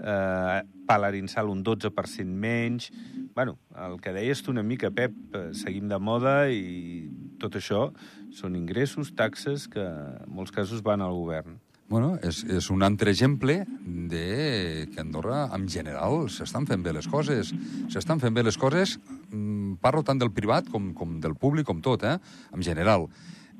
eh, 0.00 0.62
Palarinsal 0.86 1.48
un 1.48 1.62
12% 1.64 2.26
menys... 2.26 2.90
Bueno, 3.34 3.56
el 3.80 3.98
que 4.04 4.12
deies 4.12 4.42
tu 4.42 4.50
una 4.52 4.62
mica, 4.62 4.90
Pep, 4.90 5.14
eh, 5.32 5.50
seguim 5.56 5.88
de 5.88 5.96
moda 5.96 6.50
i 6.52 7.08
tot 7.40 7.56
això 7.56 7.86
són 8.32 8.56
ingressos, 8.58 9.14
taxes, 9.16 9.68
que 9.72 9.80
en 9.80 10.28
molts 10.28 10.52
casos 10.52 10.82
van 10.84 11.00
al 11.00 11.16
govern. 11.16 11.61
Bueno, 11.92 12.14
és, 12.24 12.38
és 12.48 12.70
un 12.72 12.80
altre 12.86 13.12
exemple 13.12 13.58
de 13.84 14.88
que 14.88 15.02
Andorra, 15.02 15.42
en 15.52 15.66
general, 15.68 16.22
s'estan 16.32 16.64
fent 16.64 16.80
bé 16.80 16.94
les 16.96 17.04
coses. 17.04 17.50
S'estan 17.92 18.22
fent 18.22 18.32
bé 18.32 18.40
les 18.46 18.56
coses, 18.56 18.94
mm, 19.28 19.74
parlo 19.84 20.00
tant 20.00 20.22
del 20.22 20.32
privat 20.32 20.70
com, 20.72 20.94
com 20.96 21.18
del 21.20 21.36
públic, 21.36 21.66
com 21.68 21.82
tot, 21.84 22.06
eh? 22.08 22.14
en 22.56 22.64
general. 22.64 23.10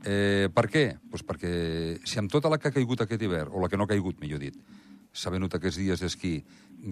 Eh, 0.08 0.48
per 0.48 0.64
què? 0.72 0.86
Pues 1.12 1.20
perquè 1.28 1.52
si 2.08 2.22
amb 2.22 2.32
tota 2.32 2.48
la 2.48 2.56
que 2.56 2.72
ha 2.72 2.78
caigut 2.78 3.04
aquest 3.04 3.20
hivern, 3.20 3.52
o 3.52 3.60
la 3.60 3.68
que 3.68 3.76
no 3.76 3.84
ha 3.84 3.92
caigut, 3.92 4.16
millor 4.24 4.40
dit, 4.40 4.56
s'ha 5.12 5.30
venut 5.30 5.54
aquests 5.54 5.80
dies 5.80 6.00
d'esquí, 6.02 6.42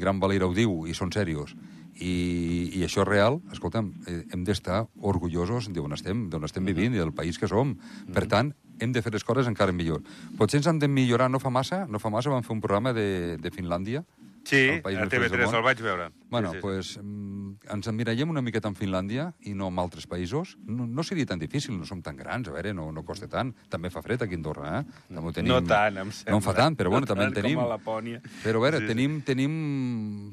Gran 0.00 0.20
Valira 0.22 0.46
ho 0.46 0.54
diu, 0.54 0.85
i 0.87 0.94
són 0.94 1.11
serios, 1.12 1.56
i, 2.00 2.70
i 2.78 2.85
això 2.87 3.02
és 3.02 3.09
real, 3.09 3.40
escolta'm, 3.52 3.90
eh, 4.06 4.20
hem 4.33 4.44
d'estar 4.46 4.85
orgullosos 5.12 5.68
d'on 5.74 5.96
estem, 5.96 6.28
d'on 6.30 6.46
estem 6.46 6.64
vivint 6.64 6.94
i 6.94 7.02
del 7.02 7.12
país 7.12 7.38
que 7.38 7.48
som. 7.50 7.74
Per 8.14 8.24
tant, 8.30 8.54
hem 8.80 8.94
de 8.94 9.02
fer 9.02 9.12
les 9.12 9.26
coses 9.26 9.50
encara 9.50 9.74
millor. 9.76 10.00
Potser 10.38 10.61
ens 10.61 10.70
han 10.70 10.80
de 10.80 10.88
millorar, 10.88 11.28
no 11.30 11.42
fa 11.42 11.52
massa, 11.52 11.85
no 11.88 12.00
fa 12.00 12.12
massa 12.12 12.33
vam 12.33 12.46
fer 12.46 12.54
un 12.56 12.62
programa 12.64 12.94
de, 12.96 13.37
de 13.40 13.52
Finlàndia, 13.52 14.04
Sí, 14.42 14.57
El 14.57 14.81
país 14.83 14.96
a 14.96 15.03
més 15.05 15.11
feliç 15.12 15.31
del 15.31 15.38
TV3 15.40 15.46
món. 15.46 15.55
el 15.59 15.62
vaig 15.62 15.81
veure. 15.85 16.05
Bueno, 16.31 16.48
sí, 16.50 16.55
sí, 16.55 16.59
sí. 16.59 16.62
pues, 16.62 16.98
mm, 17.03 17.50
ens 17.74 17.87
emmirallem 17.90 18.31
una 18.33 18.40
miqueta 18.42 18.68
en 18.68 18.74
Finlàndia 18.74 19.35
i 19.46 19.53
no 19.55 19.68
en 19.68 19.79
altres 19.79 20.07
països. 20.09 20.57
No, 20.64 20.87
no 20.87 21.03
seria 21.05 21.26
tan 21.26 21.38
difícil, 21.38 21.76
no 21.79 21.85
som 21.85 22.00
tan 22.03 22.16
grans, 22.16 22.48
a 22.48 22.53
veure, 22.53 22.72
no, 22.74 22.90
no 22.90 23.05
costa 23.05 23.29
tant. 23.29 23.53
També 23.68 23.90
fa 23.90 24.00
fred 24.03 24.22
aquí 24.22 24.35
a 24.35 24.40
Andorra, 24.40 24.81
eh? 24.81 25.05
També 25.12 25.29
ho 25.29 25.33
tenim... 25.37 25.53
No 25.53 25.61
tant, 25.62 25.98
em 25.98 26.11
sembla. 26.11 26.31
No 26.33 26.40
en 26.40 26.42
fa 26.42 26.55
tant, 26.55 26.76
però 26.76 26.88
bueno, 26.90 27.05
No 27.05 27.12
també 27.12 27.24
en 27.29 27.35
tant 27.35 27.42
tenim. 27.44 27.59
Com 27.61 27.66
a 27.66 27.76
Lapònia. 27.76 28.22
Però 28.42 28.57
a 28.57 28.64
veure, 28.64 28.79
Sí, 28.81 28.87
sí. 28.87 28.88
tenim, 28.94 29.20
tenim, 29.29 29.55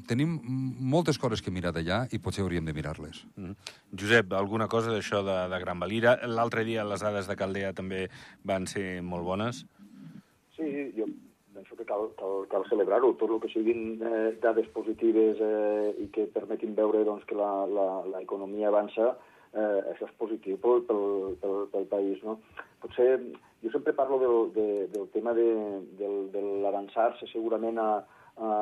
tenim 0.08 0.38
moltes 0.96 1.18
coses 1.18 1.42
que 1.42 1.50
mirar 1.52 1.72
d'allà 1.76 2.06
i 2.10 2.18
potser 2.18 2.42
hauríem 2.42 2.64
de 2.64 2.72
mirar-les. 2.72 3.24
Mm. 3.36 3.52
Josep, 3.92 4.32
alguna 4.32 4.68
cosa 4.68 4.90
d'això 4.90 5.22
de, 5.22 5.38
de 5.52 5.60
Gran 5.60 5.78
Valira? 5.78 6.16
L'altre 6.26 6.64
dia 6.64 6.82
les 6.84 7.00
dades 7.04 7.28
de 7.28 7.36
Caldea 7.36 7.72
també 7.74 8.08
van 8.42 8.66
ser 8.66 9.02
molt 9.02 9.24
bones. 9.24 9.66
Sí, 10.56 10.92
jo 10.96 11.06
penso 11.58 11.76
que 11.76 11.84
cal, 11.84 12.10
cal, 12.16 12.46
cal 12.50 12.64
celebrar-ho. 12.70 13.14
Tot 13.18 13.32
el 13.34 13.40
que 13.42 13.50
siguin 13.50 13.98
eh, 13.98 14.36
dades 14.42 14.68
positives 14.74 15.40
eh, 15.42 15.90
i 16.04 16.06
que 16.14 16.28
permetin 16.34 16.76
veure 16.78 17.02
doncs, 17.06 17.26
que 17.26 17.34
l'economia 17.34 18.70
avança, 18.70 19.16
eh, 19.52 19.80
això 19.94 20.06
és 20.06 20.14
positiu 20.20 20.60
pel, 20.62 20.84
pel, 20.86 21.02
pel, 21.42 21.58
pel 21.72 21.88
país. 21.90 22.22
No? 22.22 22.38
Potser, 22.84 23.16
jo 23.64 23.72
sempre 23.74 23.96
parlo 23.98 24.20
del, 24.22 24.38
de, 24.54 24.68
del 24.94 25.10
tema 25.14 25.34
de, 25.34 25.48
del, 25.98 26.30
de 26.34 26.44
l'avançar-se 26.62 27.26
segurament 27.32 27.82
a, 27.82 27.90
a, 28.38 28.54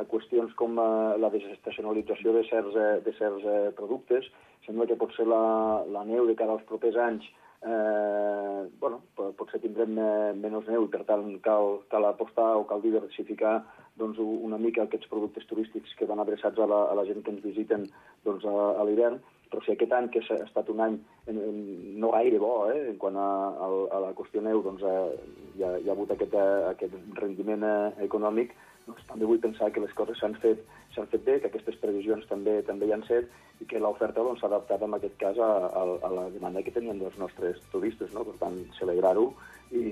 a 0.00 0.08
qüestions 0.08 0.56
com 0.56 0.80
eh, 0.80 0.88
la 1.20 1.32
desestacionalització 1.34 2.36
de 2.38 2.48
certs, 2.48 2.80
eh, 2.80 2.98
de 3.04 3.16
certs 3.20 3.44
eh, 3.44 3.70
productes. 3.76 4.32
Sembla 4.64 4.88
que 4.88 4.96
potser 4.96 5.28
la, 5.28 5.84
la 5.92 6.08
neu 6.08 6.24
de 6.30 6.38
cara 6.40 6.56
als 6.56 6.64
propers 6.70 6.96
anys 6.96 7.28
bueno, 7.64 9.00
po- 9.16 9.30
potser 9.38 9.60
tindrem 9.62 9.96
eh, 9.98 10.32
menys 10.36 10.66
neu 10.68 10.84
i 10.84 10.90
per 10.92 11.04
tant 11.08 11.24
cal, 11.44 11.80
cal 11.92 12.04
apostar 12.08 12.50
o 12.58 12.66
cal 12.68 12.82
diversificar 12.84 13.62
doncs, 13.96 14.18
una 14.18 14.58
mica 14.58 14.82
aquests 14.84 15.08
productes 15.08 15.46
turístics 15.46 15.94
que 15.98 16.08
van 16.10 16.20
adreçats 16.20 16.58
a 16.58 16.66
la, 16.66 16.80
a 16.90 16.98
la 16.98 17.04
gent 17.08 17.22
que 17.22 17.30
ens 17.30 17.44
visiten 17.44 17.86
doncs, 18.26 18.44
a, 18.44 18.74
a 18.80 18.84
l'hivern, 18.84 19.20
però 19.52 19.62
si 19.62 19.70
aquest 19.72 19.92
any, 19.94 20.08
que 20.10 20.20
ha 20.24 20.40
estat 20.42 20.68
un 20.72 20.80
any 20.82 20.98
en, 21.30 21.38
en, 21.38 21.58
no 22.02 22.10
gaire 22.10 22.40
bo 22.42 22.66
eh, 22.72 22.90
en 22.90 22.98
quant 22.98 23.16
a, 23.16 23.28
a, 23.54 23.70
a 23.94 24.00
la 24.02 24.12
qüestió 24.18 24.42
neu, 24.42 24.64
doncs, 24.66 24.82
eh, 24.82 25.34
hi, 25.54 25.62
ha, 25.62 25.76
hi 25.78 25.88
ha 25.88 25.94
hagut 25.94 26.10
aquest, 26.10 26.34
eh, 26.34 26.62
aquest 26.72 26.96
rendiment 27.20 27.62
eh, 27.62 27.92
econòmic, 28.08 28.52
doncs, 28.88 29.06
també 29.08 29.30
vull 29.30 29.40
pensar 29.40 29.70
que 29.70 29.84
les 29.84 29.94
coses 29.94 30.18
s'han 30.18 30.34
fet, 30.42 30.66
s'han 30.94 31.10
fet 31.12 31.24
bé, 31.26 31.38
que 31.40 31.50
aquestes 31.50 31.76
previsions 31.82 32.26
també 32.30 32.60
també 32.66 32.88
hi 32.88 32.94
han 32.96 33.04
set 33.08 33.30
i 33.62 33.66
que 33.70 33.80
l'oferta 33.82 34.22
doncs, 34.22 34.40
s'ha 34.42 34.50
adaptat 34.50 34.82
en 34.82 34.96
aquest 34.96 35.16
cas 35.20 35.38
a, 35.38 35.50
a, 35.68 35.82
a 36.06 36.10
la 36.14 36.28
demanda 36.34 36.62
que 36.62 36.74
tenien 36.74 36.98
dels 37.02 37.18
nostres 37.18 37.60
turistes. 37.72 38.12
No? 38.14 38.24
Per 38.26 38.36
tant, 38.40 38.56
celebrar-ho 38.78 39.28
i, 39.74 39.84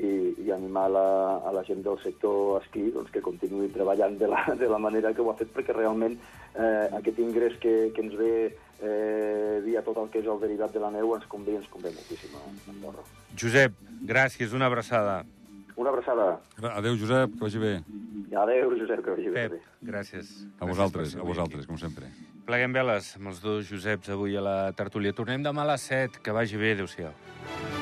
i 0.45 0.51
animar 0.55 0.88
la, 0.95 1.07
a 1.43 1.53
la 1.55 1.65
gent 1.67 1.83
del 1.87 1.99
sector 2.03 2.61
esquí 2.62 2.88
doncs, 2.95 3.11
que 3.15 3.25
continuï 3.25 3.71
treballant 3.75 4.19
de 4.19 4.31
la, 4.31 4.45
de 4.62 4.71
la 4.71 4.81
manera 4.83 5.15
que 5.15 5.23
ho 5.25 5.31
ha 5.33 5.38
fet, 5.38 5.53
perquè 5.55 5.77
realment 5.77 6.19
eh, 6.55 6.88
aquest 6.99 7.23
ingrés 7.23 7.59
que, 7.62 7.77
que 7.95 8.07
ens 8.07 8.17
ve 8.19 8.33
eh, 8.83 9.61
via 9.65 9.85
tot 9.87 9.99
el 10.03 10.11
que 10.12 10.23
és 10.23 10.31
el 10.31 10.43
derivat 10.43 10.75
de 10.75 10.83
la 10.83 10.91
neu 10.95 11.15
ens 11.17 11.29
convé, 11.31 11.57
ens 11.61 11.71
convé 11.73 11.95
moltíssim 11.95 12.35
a 12.38 12.49
Andorra. 12.75 13.07
Josep, 13.38 13.79
gràcies, 14.07 14.55
una 14.57 14.71
abraçada. 14.71 15.23
Una 15.76 15.90
abraçada. 15.90 16.40
Adéu, 16.74 16.96
Josep, 16.96 17.32
que 17.32 17.44
vagi 17.44 17.58
bé. 17.58 17.72
Adéu, 18.37 18.76
Josep, 18.78 19.04
que 19.04 19.11
vagi 19.11 19.30
bé. 19.30 19.48
Pep, 19.48 19.61
gràcies. 19.82 20.32
A 20.58 20.64
Gràcies 20.64 20.68
vosaltres, 20.68 21.16
a 21.16 21.22
vosaltres, 21.22 21.66
com 21.66 21.78
sempre. 21.80 22.11
Pleguem 22.46 22.72
veles 22.72 23.14
amb 23.16 23.32
els 23.32 23.40
dos 23.40 23.68
Joseps 23.70 24.11
avui 24.11 24.37
a 24.37 24.42
la 24.42 24.56
tertúlia. 24.72 25.12
Tornem 25.12 25.42
demà 25.42 25.62
a 25.62 25.72
les 25.74 25.88
7. 25.88 26.20
Que 26.22 26.35
vagi 26.35 26.61
bé. 26.61 26.74
Adéu-siau. 26.76 27.82